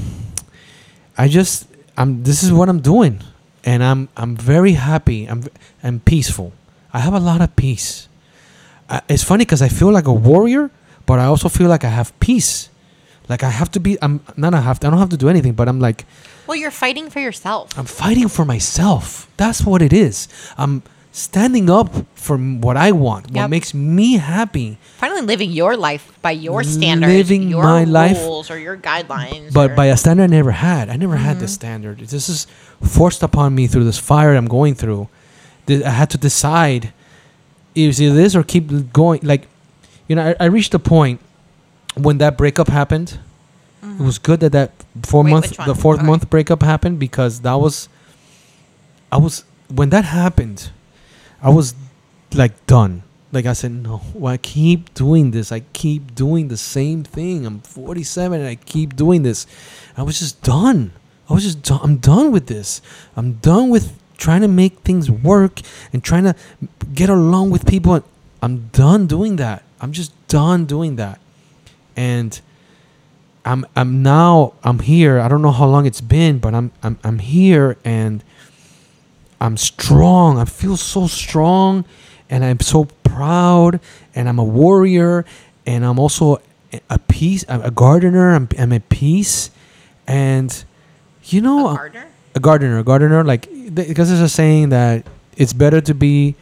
[1.16, 1.66] I just,
[1.96, 2.22] I'm.
[2.22, 3.22] This is what I'm doing,
[3.64, 4.08] and I'm.
[4.16, 5.26] I'm very happy.
[5.26, 5.44] I'm.
[5.82, 6.52] I'm peaceful.
[6.92, 8.08] I have a lot of peace.
[8.88, 10.70] I, it's funny because I feel like a warrior,
[11.06, 12.70] but I also feel like I have peace.
[13.28, 13.98] Like I have to be.
[14.02, 14.54] I'm not.
[14.54, 14.80] I have.
[14.80, 16.04] To, I don't have to do anything, but I'm like.
[16.46, 17.78] well, you're fighting for yourself.
[17.78, 19.28] I'm fighting for myself.
[19.36, 20.28] That's what it is.
[20.56, 24.78] I'm standing up for what I want, what makes me happy.
[24.98, 29.52] Finally, living your life by your standards, Living your my life- rules, or your guidelines.
[29.52, 30.88] But by a standard I never had.
[30.88, 31.60] I never had this mm-hmm.
[31.60, 31.98] standard.
[32.00, 32.46] This is
[32.82, 35.08] forced upon me through this fire I'm going through.
[35.68, 36.92] I had to decide
[37.74, 39.20] is it this or keep going.
[39.22, 39.46] Like,
[40.08, 41.20] you know, I, I reached a point
[41.96, 43.18] when that breakup happened.
[43.82, 44.04] It mm-hmm.
[44.04, 46.06] was good that that four Wait, month, the fourth Okay.
[46.06, 47.88] month breakup happened because that was,
[49.12, 50.70] I was when that happened,
[51.42, 51.74] I was
[52.34, 53.02] like done.
[53.30, 55.52] Like I said, no, I keep doing this.
[55.52, 57.44] I keep doing the same thing.
[57.44, 59.46] I'm 47 and I keep doing this.
[59.96, 60.92] I was just done.
[61.28, 61.80] I was just done.
[61.82, 62.80] I'm done with this.
[63.16, 65.60] I'm done with trying to make things work
[65.92, 66.34] and trying to
[66.94, 68.02] get along with people.
[68.42, 69.62] I'm done doing that.
[69.80, 71.20] I'm just done doing that.
[71.96, 72.40] And
[73.44, 75.20] I'm I'm now I'm here.
[75.20, 78.22] I don't know how long it's been, but I'm I'm I'm here and
[79.40, 80.38] I'm strong.
[80.38, 81.84] I feel so strong
[82.28, 83.80] and I'm so proud
[84.14, 85.24] and I'm a warrior
[85.66, 86.40] and I'm also
[86.90, 88.34] a- peace a a gardener.
[88.34, 89.50] I'm I'm at peace
[90.06, 90.64] and
[91.24, 92.06] you know a uh, gardener?
[92.34, 96.34] a gardener, a gardener, like because there's a saying that it's better to be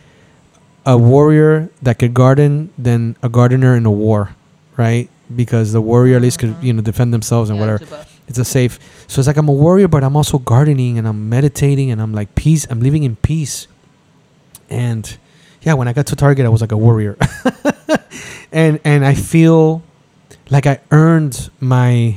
[0.84, 4.30] a warrior that could garden than a gardener in a war,
[4.76, 5.10] right?
[5.34, 6.66] Because the warrior at least could mm-hmm.
[6.66, 8.06] you know defend themselves and Yeah, whatever.
[8.28, 8.48] It's a book.
[8.48, 8.78] It's a safe.
[9.08, 12.12] So it's like I'm a warrior, but I'm also gardening and I'm meditating and I'm
[12.12, 12.66] like peace.
[12.70, 13.68] I'm living in peace.
[14.68, 15.16] And
[15.62, 17.16] yeah, when I got to Target, I was like a warrior,
[18.52, 19.82] and and I feel
[20.48, 22.16] like I earned my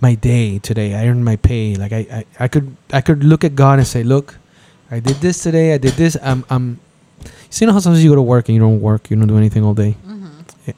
[0.00, 0.94] my day today.
[0.94, 1.76] I earned my pay.
[1.76, 4.38] Like I, I, I could I could look at God and say, look,
[4.90, 5.74] I did this today.
[5.74, 6.16] I did this.
[6.22, 6.80] I'm I'm.
[7.52, 9.38] You know how sometimes you go to work and you don't work, you don't do
[9.38, 9.96] anything all day.
[10.06, 10.70] Mm-hmm.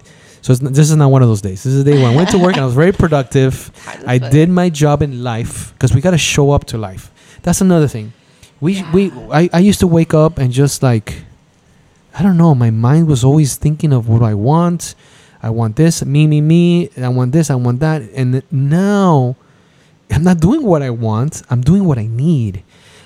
[0.42, 1.62] So it's, n- this is not one of those days.
[1.62, 3.70] This is the day when I went to work and I was very productive.
[4.06, 7.10] I did my job in life because we got to show up to life.
[7.42, 8.12] That's another thing.
[8.60, 11.22] We we I, I used to wake up and just like
[12.14, 12.54] I don't know.
[12.54, 14.94] My mind was always thinking of what I want.
[15.42, 16.90] I want this, me, me, me.
[16.98, 18.02] I want this, I want that.
[18.14, 19.36] And now
[20.10, 21.42] I'm not doing what I want.
[21.48, 22.62] I'm doing what I need.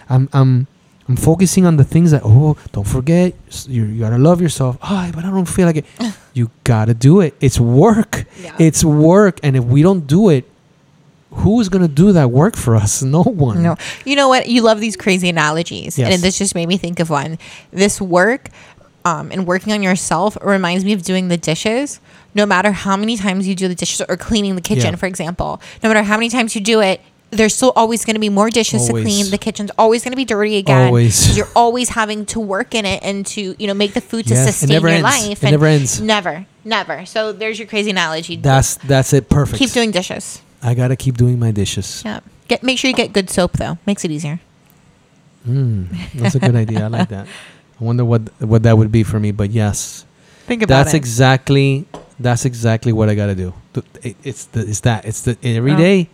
[0.09, 0.67] I'm I'm
[1.09, 3.35] I'm focusing on the things that oh don't forget
[3.67, 4.79] you, you gotta love yourself.
[4.83, 5.85] Oh, but I don't feel like it.
[6.33, 7.35] you gotta do it.
[7.41, 8.25] It's work.
[8.43, 8.57] Yeah.
[8.59, 9.39] It's work.
[9.43, 10.49] And if we don't do it,
[11.31, 13.03] who is gonna do that work for us?
[13.15, 13.63] No one.
[13.63, 14.49] No, you know what?
[14.49, 16.13] You love these crazy analogies, Yes.
[16.15, 17.39] and this just made me think of one.
[17.71, 18.49] This work
[19.05, 22.01] um, and working on yourself reminds me of doing the dishes.
[22.35, 24.97] No matter how many times you do the dishes, or cleaning the kitchen, Yeah.
[24.97, 27.01] for example, no matter how many times you do it,
[27.37, 29.05] there's still always going to be more dishes Always.
[29.05, 29.31] to clean.
[29.31, 30.87] The kitchen's always going to be dirty again.
[30.89, 31.37] Always.
[31.37, 34.35] You're always having to work in it and to you know make the food to
[34.35, 35.03] Yes, sustain your ends.
[35.03, 35.39] life.
[35.39, 36.01] It and never ends.
[36.01, 37.05] Never, never.
[37.07, 38.37] So there's your crazy analogy.
[38.37, 39.29] That's that's it.
[39.29, 39.59] Perfect.
[39.59, 40.41] Keep doing dishes.
[40.63, 42.03] I gotta keep doing my dishes.
[42.05, 42.21] Yeah.
[42.49, 43.79] Get make sure you get good soap though.
[43.87, 44.41] Makes it easier.
[45.47, 46.85] Mm, that's a good idea.
[46.85, 47.27] I like that.
[47.81, 49.31] I wonder what what that would be for me.
[49.33, 50.05] But yes,
[50.47, 50.99] Think about that's it.
[50.99, 51.87] exactly
[52.19, 53.53] that's exactly what I gotta do.
[54.03, 55.77] It- It's the it's that it's the every Oh.
[55.77, 56.09] day,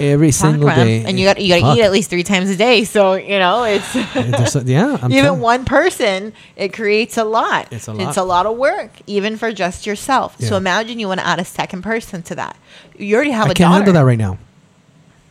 [0.00, 1.04] every single day.
[1.04, 2.84] And you got you got to eat at least three times a day.
[2.84, 3.94] So you know it's
[4.64, 6.32] yeah, I'm even one person.
[6.56, 7.72] It creates a lot.
[7.72, 8.08] It's a lot.
[8.08, 10.38] It's a lot of work, even for just yourself.
[10.40, 12.56] So imagine you want to add a second person to that.
[12.96, 13.74] You already have I a can't daughter.
[13.74, 14.38] handle that right now.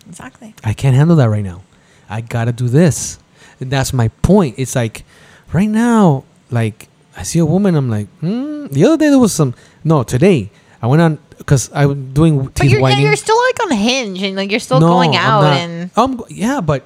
[0.07, 0.53] Exactly.
[0.63, 1.63] I can't handle that right now.
[2.09, 3.19] I gotta do this.
[3.59, 4.55] And that's my point.
[4.57, 5.03] It's like
[5.51, 8.67] right now, like I see a woman, I'm like, hmm.
[8.67, 9.55] The other day there was some.
[9.83, 10.51] No, today
[10.87, 14.23] I went on because I was doing But you're, yeah, you're still like on Hinge
[14.23, 15.57] and like you're still No, going I'm out not.
[15.57, 16.83] and um yeah, but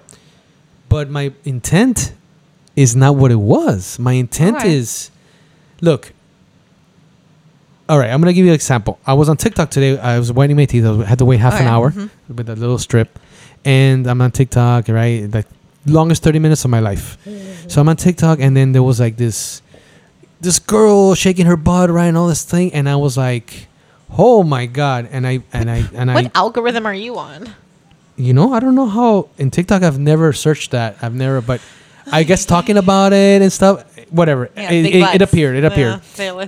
[0.90, 2.14] but my intent
[2.76, 4.00] is not what it was.
[4.00, 4.72] My intent Alright.
[4.72, 5.12] is
[5.82, 6.14] look.
[7.88, 8.98] All right, I'm gonna give you an example.
[9.06, 10.00] I was on TikTok today.
[10.00, 10.86] I was whitening my teeth.
[10.86, 12.10] I had to wait half an hour mhm.
[12.28, 13.20] with a little strip,
[13.64, 14.88] and I'm on TikTok.
[14.88, 15.46] Right, like
[15.86, 17.18] longest 30 minutes of my life.
[17.68, 19.62] So I'm on TikTok, and then there was like this
[20.40, 23.68] this girl shaking her butt, right, and all this thing, and I was like,
[24.18, 27.54] oh my god, and I and I and I what algorithm are you on?
[28.18, 30.98] you know, I don't know how in TikTok I've never searched that.
[31.02, 31.60] I've never, but
[32.12, 34.50] I guess talking about it and stuff, whatever.
[34.56, 35.56] Yeah, it, it, it appeared.
[35.56, 35.94] It appeared.
[35.96, 36.02] Yeah,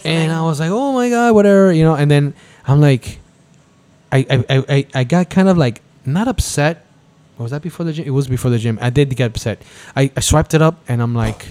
[0.05, 1.95] and I was like, oh my god, whatever, you know.
[1.95, 2.33] And then
[2.67, 3.17] I'm like,
[4.11, 6.85] I I, I, I- I got kind of like not upset.
[7.39, 8.05] Was that before the gym?
[8.05, 8.77] It was before the gym.
[8.79, 9.61] I did get upset.
[9.95, 11.47] I, I swiped it up and I'm like,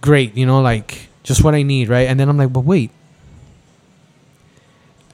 [0.00, 2.06] great, you know, like just what I need, right?
[2.08, 2.90] And then I'm like, but wait,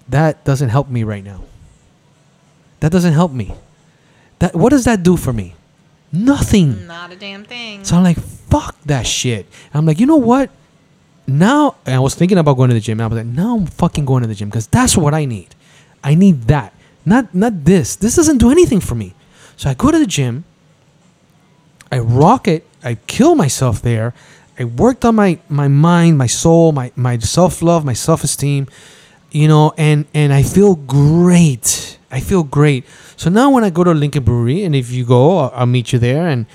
[0.09, 1.43] that doesn't help me right now.
[2.81, 3.55] That doesn't help me.
[4.39, 5.55] That what does that do for me?
[6.13, 6.87] Nothing.
[6.87, 7.83] Not a damn thing.
[7.85, 9.47] So I'm like, fuck that shit.
[9.73, 10.51] I'm like, you know what?
[11.27, 13.01] Now, and I was thinking about going to the gym.
[13.01, 15.25] And I was like, now I'm fucking going to the gym because that's what I
[15.25, 15.55] need.
[16.05, 16.73] I need that.
[17.07, 17.97] Not not this.
[17.97, 19.15] This doesn't do anything for me.
[19.57, 20.45] So I go to the gym.
[21.91, 22.67] I rock it.
[22.83, 24.15] I kill myself there.
[24.59, 28.69] I worked on my my mind, my soul, my my self love, my self esteem.
[29.35, 31.99] You know, and and I feel great.
[32.11, 32.85] I feel great.
[33.17, 35.93] So now when I go to Lincoln Brewery, and if you go, I'll, I'll meet
[35.93, 36.47] you there, and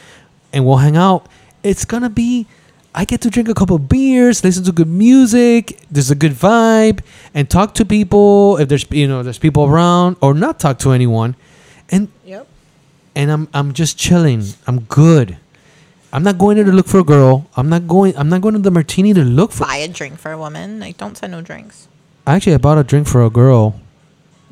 [0.54, 1.28] and we'll hang out.
[1.62, 2.48] It's gonna be.
[2.96, 5.78] I get to drink a couple of beers, listen to good music.
[5.92, 7.02] There's a good vibe,
[7.36, 10.92] and talk to people if there's you know there's people around, or not talk to
[10.92, 11.36] anyone,
[11.92, 12.48] and Yep.
[13.16, 14.42] and I'm I'm just chilling.
[14.68, 15.36] I'm good.
[16.14, 17.46] I'm not going there to look for a girl.
[17.60, 18.16] I'm not going.
[18.18, 19.66] I'm not going to the martini to look for.
[19.66, 20.80] Buy a drink for a woman.
[20.80, 21.88] Like, don't send no drinks.
[22.36, 23.80] Actually, I bought a drink for a girl,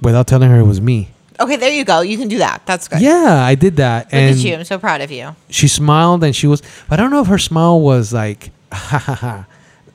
[0.01, 1.09] without telling her it was me.
[1.39, 2.01] Okay, there you go.
[2.01, 2.63] You can do that.
[2.65, 2.99] That's good.
[3.01, 4.55] Yeah, I did that, Look and at you.
[4.55, 5.36] I'm so proud of you.
[5.49, 6.63] she smiled and she was.
[6.89, 9.45] I don't know if her smile was like, ha ha ha.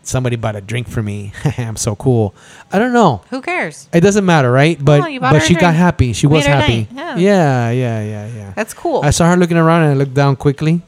[0.05, 1.33] Somebody bought a drink for me.
[1.59, 2.35] I'm so cool.
[2.73, 3.23] I don't know.
[3.31, 3.89] Who cares?
[3.93, 4.77] It doesn't matter, right?
[4.85, 6.13] But Oh, but she got happy.
[6.13, 6.89] She Made was happy.
[6.93, 8.53] night, Yeah, yeah, yeah, yeah.
[8.57, 9.03] That's cool.
[9.05, 10.83] I saw her looking around and I looked down quickly.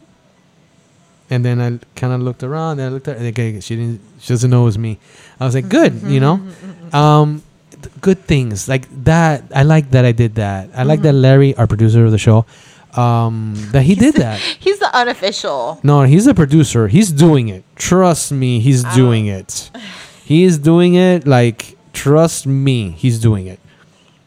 [1.30, 3.26] And then I kind of looked around and I looked at her.
[3.26, 4.00] Okay, she didn't.
[4.18, 4.98] She doesn't know it was me.
[5.40, 6.36] I was like, mm-hmm, good, mm-hmm, you know.
[6.38, 9.44] Mm-hmm, Um, th- good things like that.
[9.54, 10.70] I like that I did that.
[10.74, 12.46] I like that Larry, our producer of the show,
[12.96, 14.38] um, that he did that.
[14.60, 15.80] He's the unofficial.
[15.82, 16.86] No, he's a producer.
[16.88, 17.64] He's doing it.
[17.76, 18.94] Trust me, he's Oh.
[18.94, 19.70] doing it.
[20.24, 21.26] He is doing it.
[21.26, 23.60] Like, trust me, he's doing it.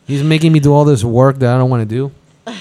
[0.06, 2.12] He's making me do all this work that I don't want to do.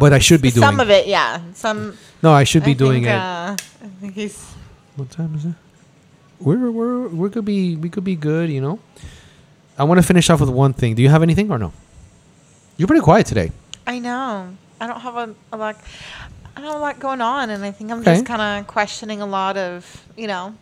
[0.00, 0.62] But I should be doing.
[0.64, 1.40] Some of it, yeah.
[1.54, 1.96] Some.
[2.22, 3.20] No, I should be I doing think, it.
[3.20, 4.38] Uh, I think he's.
[4.96, 5.54] What time is it?
[6.42, 8.78] We're we're we could be we could be good, you know.
[9.78, 10.94] I want to finish off with one thing.
[10.94, 11.72] Do you have anything or no?
[12.76, 13.52] You're pretty quiet today.
[13.86, 14.48] I know.
[14.80, 15.76] I don't have a, a lot.
[16.56, 18.14] I don't have a lot going on, and I think I'm Okay.
[18.14, 20.54] just kind of questioning a lot of, you know,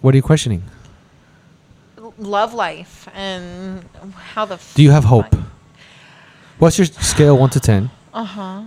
[0.00, 0.62] What are you questioning?
[2.18, 3.84] love life and
[4.34, 4.58] how the.
[4.74, 5.34] Do you have hope?
[6.58, 7.90] What's your scale one to ten?
[8.12, 8.62] Uh huh.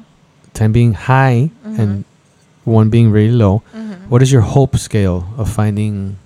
[0.53, 2.03] Ten being high and
[2.65, 3.59] one being really low.
[4.09, 6.17] What is your hope scale of finding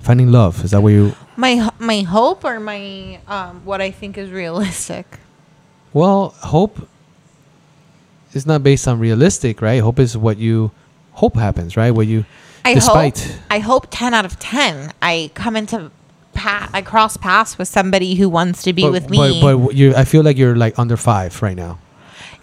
[0.00, 0.64] finding love?
[0.64, 1.14] Is that what you?
[1.36, 5.06] My my hope or my um what I think is realistic.
[5.92, 6.88] Well, hope
[8.34, 9.78] is not based on realistic, right?
[9.82, 10.70] Hope is what you
[11.12, 11.90] hope happens, right?
[11.90, 12.24] What you
[12.64, 13.18] I despite.
[13.18, 14.92] hope I hope ten out of ten.
[15.00, 15.90] I come into
[16.34, 19.40] pa- I cross paths with somebody who wants to be but, with me.
[19.40, 21.78] But, but you, I feel like you're like under five right now.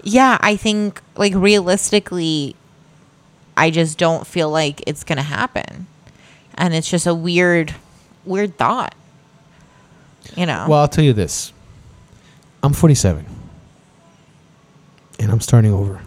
[0.03, 2.55] yeah, I think like realistically,
[3.55, 5.87] I just don't feel like it's gonna happen,
[6.55, 7.75] and it's just a weird,
[8.25, 8.95] weird thought.
[10.35, 10.65] You know.
[10.67, 11.53] Well, I'll tell you this.
[12.63, 13.25] I'm 47,
[15.19, 16.01] and I'm starting over.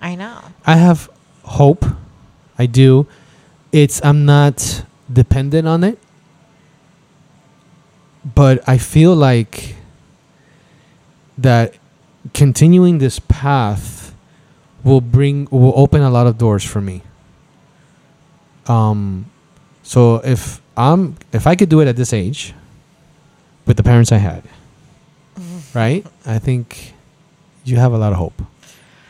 [0.00, 0.40] I know.
[0.64, 1.10] I have
[1.42, 1.84] hope.
[2.58, 3.06] I do.
[3.72, 5.98] It's I'm not dependent on it.
[8.34, 9.74] But I feel like
[11.36, 11.74] that
[12.34, 14.14] continuing this path
[14.84, 17.02] will bring will open a lot of doors for me.
[18.66, 19.30] Um,
[19.88, 22.52] so if I'm if I could do it at this age,
[23.64, 24.44] with the parents I had,
[25.72, 26.04] right?
[26.26, 26.92] I think
[27.64, 28.36] you have a lot of hope.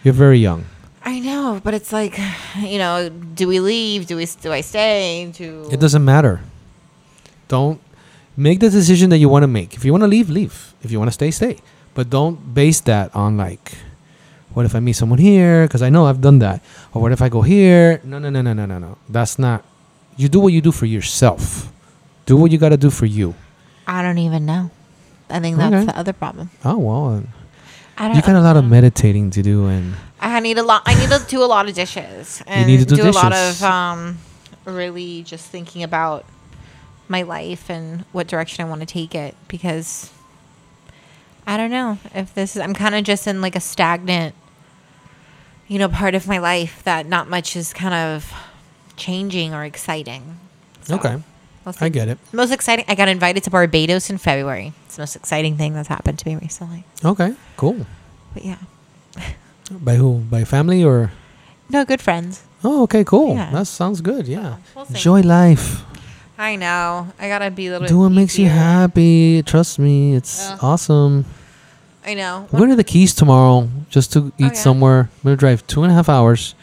[0.05, 0.67] You're very young.
[1.03, 2.17] I know, but it's like,
[2.63, 4.07] you know, do we leave?
[4.07, 4.27] Do we?
[4.41, 5.27] Do I stay?
[5.35, 6.43] Do It doesn't matter.
[7.49, 7.81] Don't
[8.37, 9.75] make the decision that you want to make.
[9.75, 10.75] If you want to leave, leave.
[10.83, 11.59] If you want to stay, stay.
[11.95, 13.75] But don't base that on like,
[14.55, 15.67] what if I meet someone here?
[15.67, 16.63] Because I know I've done that.
[16.95, 18.01] Or what if I go here?
[18.05, 18.99] No, no, no, no, no, no, no.
[19.09, 19.65] That's not.
[20.19, 21.73] You do what you do for yourself.
[22.27, 23.35] Do what you got to do for you.
[23.86, 24.70] I don't even know.
[25.31, 25.85] I think that's Okay.
[25.86, 26.51] the other problem.
[26.65, 27.24] Oh well,
[27.97, 28.16] I don't.
[28.16, 30.82] you got a lot of meditating to do, and I need a lot.
[30.85, 33.62] I need to do a lot of dishes and need to do a lot of
[33.62, 34.19] um,
[34.65, 36.24] really just thinking about
[37.09, 40.11] my life and what direction I want to take it because
[41.47, 42.61] I don't know if this is.
[42.62, 44.35] I'm kind of just in like a stagnant,
[45.69, 48.32] you know, part of my life that not much is kind of
[48.99, 50.37] changing or exciting.
[50.83, 51.23] So, okay,
[51.65, 51.75] we'll.
[51.81, 52.19] I get it.
[52.33, 52.85] Most exciting.
[52.89, 54.73] I got invited to Barbados in February.
[54.87, 56.85] It's the most exciting thing that's happened to me recently.
[57.05, 57.87] Okay, cool.
[58.35, 58.59] But yeah,
[59.70, 60.19] By who?
[60.31, 61.12] By family or?
[61.70, 62.43] no good friends.
[62.65, 63.35] Oh, okay, cool.
[63.37, 63.51] Yeah.
[63.53, 64.27] That sounds good.
[64.27, 64.57] Yeah.
[64.75, 64.87] we'll.
[64.87, 65.83] Enjoy life.
[66.39, 67.09] I know.
[67.19, 67.87] I gotta be a little.
[67.89, 69.43] Do what makes you happy.
[69.43, 70.59] Trust me, it's Yeah.
[70.62, 71.25] awesome.
[72.07, 72.49] I know.
[72.51, 74.53] Going to the Keys tomorrow just to oh, eat Oh, yeah?
[74.55, 75.01] somewhere.
[75.01, 76.55] I'm going to drive two and a half hours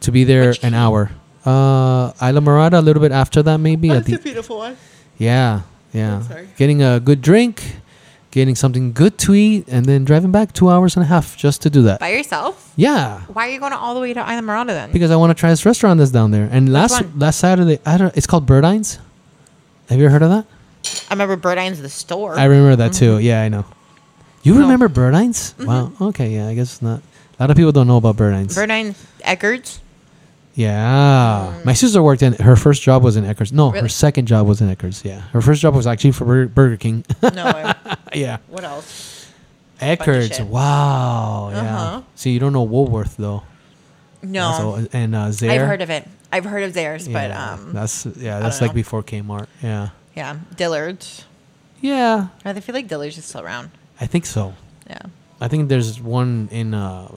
[0.00, 0.76] to be there Which an key?
[0.78, 1.10] hour.
[1.44, 3.90] Uh, Islamorada, a little bit after that, maybe.
[3.90, 4.76] at the, beautiful one.
[5.18, 5.62] yeah,
[5.92, 6.20] yeah.
[6.22, 6.48] sorry.
[6.56, 7.76] Getting a good drink,
[8.30, 11.62] getting something good to eat, and then driving back two hours and a half just
[11.62, 12.00] to do that.
[12.00, 12.72] By yourself?
[12.76, 14.92] Yeah, Why are you going all the way to Islamorada then?
[14.92, 16.48] because I want to try this restaurant that's down there.
[16.52, 17.18] And last one?
[17.18, 18.14] last Saturday, I don't.
[18.16, 18.98] It's called Burdines.
[19.88, 20.46] Have you ever heard of that?
[21.10, 22.38] I remember Burdine's the store.
[22.38, 23.18] I remember that too.
[23.18, 23.64] Yeah, I know.
[24.42, 24.60] You No.
[24.62, 25.52] remember Burdines?
[25.62, 25.92] Wow.
[26.00, 26.30] Okay.
[26.36, 26.48] Yeah.
[26.48, 27.00] I guess not.
[27.38, 28.54] A lot of people don't know about Burdines.
[28.54, 28.94] Birdine
[29.24, 29.80] Eckerd's.
[30.54, 31.60] Yeah.
[31.64, 32.32] My sister worked in.
[32.34, 33.52] Her first job was in Eckerd's.
[33.52, 35.04] No, her second job was in Eckerd's.
[35.04, 35.20] Yeah.
[35.32, 37.04] Her first job was actually for Bur- Burger King.
[37.34, 37.72] No way.
[38.14, 38.38] yeah.
[38.48, 39.30] what else?
[39.80, 40.36] Eckerd's.
[40.36, 40.46] shit.
[40.46, 41.50] Wow.
[41.52, 41.60] Yeah.
[41.60, 42.02] Uh-huh.
[42.14, 43.42] See, you don't know Woolworth though.
[44.22, 44.84] No.
[44.92, 45.50] And uh, Zayre.
[45.50, 46.06] I've heard of it.
[46.32, 48.38] I've heard of theirs, but Yeah, um, that's yeah.
[48.40, 48.82] That's don't like know.
[48.82, 49.46] before Kmart.
[49.62, 49.88] Yeah.
[50.14, 51.24] yeah, Dillard's.
[51.80, 52.28] Yeah.
[52.44, 53.70] I feel like Dillard's is still around.
[54.00, 54.54] I think so.
[54.88, 54.98] Yeah.
[55.40, 56.74] I think there's one in.
[56.74, 57.10] uh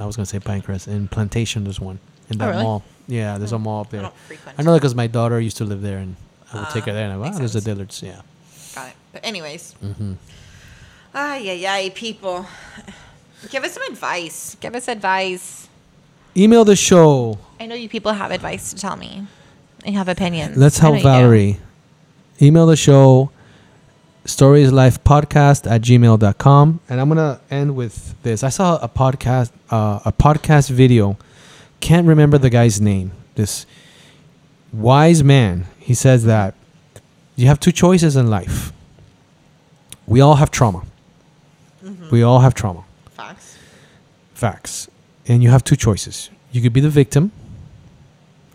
[0.00, 1.64] I was gonna say Pinecrest in Plantation.
[1.64, 1.98] There's one
[2.30, 2.62] in Oh, that really?
[2.62, 2.82] mall.
[3.06, 4.02] Yeah, there's a mall up I there.
[4.02, 4.58] don't frequent.
[4.58, 6.16] I know that because my daughter used to live there, and
[6.52, 7.04] I would take her Ah, there.
[7.04, 7.64] And I, wow, makes there's a sense.
[7.64, 8.02] Dillard's.
[8.02, 8.20] Yeah.
[8.74, 8.94] Got it.
[9.12, 10.12] But anyways, hmm
[11.14, 12.44] ay ay ay, people,
[13.50, 14.56] give us some advice.
[14.60, 15.68] Give us advice.
[16.36, 17.38] Email the show.
[17.58, 19.26] I know you people have advice to tell me.
[19.84, 20.56] And have opinions.
[20.56, 21.08] Let's I help you do.
[21.08, 21.60] Valerie.
[22.42, 23.30] Email the show.
[24.26, 26.80] Storyislifepodcast at gmail.com.
[26.88, 28.42] And I'm going to end with this.
[28.44, 31.16] I saw a podcast, uh, a podcast video.
[31.80, 33.12] Can't remember the guy's name.
[33.34, 33.66] This
[34.72, 35.66] wise man.
[35.78, 36.54] He says that
[37.36, 38.72] you have two choices in life.
[40.06, 40.84] We all have trauma.
[41.84, 42.10] Mm-hmm.
[42.10, 42.84] We all have trauma.
[43.12, 43.58] Facts.
[44.34, 44.88] facts
[45.26, 47.32] and you have two choices you could be the victim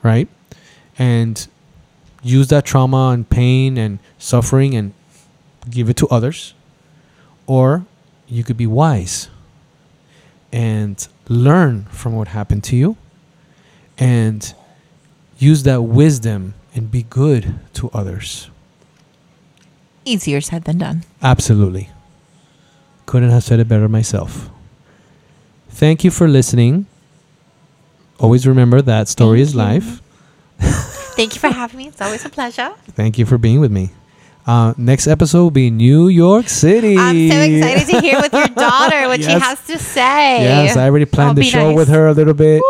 [0.01, 0.29] right
[0.97, 1.47] and
[2.21, 4.93] use that trauma and pain and suffering and
[5.69, 6.53] give it to others
[7.45, 7.85] or
[8.27, 9.29] you could be wise
[10.53, 12.95] and learn from what happened to you
[13.97, 14.53] and
[15.37, 18.49] use that wisdom and be good to others
[20.05, 21.03] Easier said than done.
[21.21, 21.89] Absolutely.
[23.05, 24.49] Couldn't have said it better myself.
[25.69, 26.87] Thank you for listening.
[28.19, 29.59] Always remember that story Thank is you.
[29.59, 30.01] life.
[31.15, 31.87] Thank you for having me.
[31.87, 32.73] It's always a pleasure.
[32.91, 33.91] Thank you for being with me.
[34.45, 36.97] Uh, next episode will be New York City.
[36.97, 40.43] I'm so excited to hear with your daughter what she has to say.
[40.43, 41.77] Yes, I already planned Oh, the show nice.
[41.77, 42.61] with her a little bit.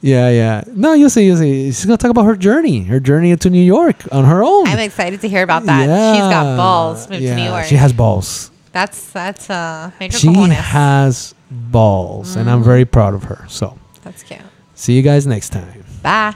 [0.00, 0.62] Yeah, yeah.
[0.68, 1.66] No, you'll see, you'll see.
[1.72, 4.66] She's gonna talk about her journey, her journey to New York on her own.
[4.68, 5.82] I'm excited to hear about that.
[6.14, 7.08] She's got balls.
[7.10, 7.64] Moved yeah, to New York.
[7.64, 8.50] She has balls.
[8.72, 10.52] That's that's uh major She cojones.
[10.52, 12.64] has balls, and I'm Mm.
[12.64, 13.44] very proud of her.
[13.48, 14.40] So, That's cute.
[14.74, 15.84] see you guys next time.
[16.02, 16.34] Bye.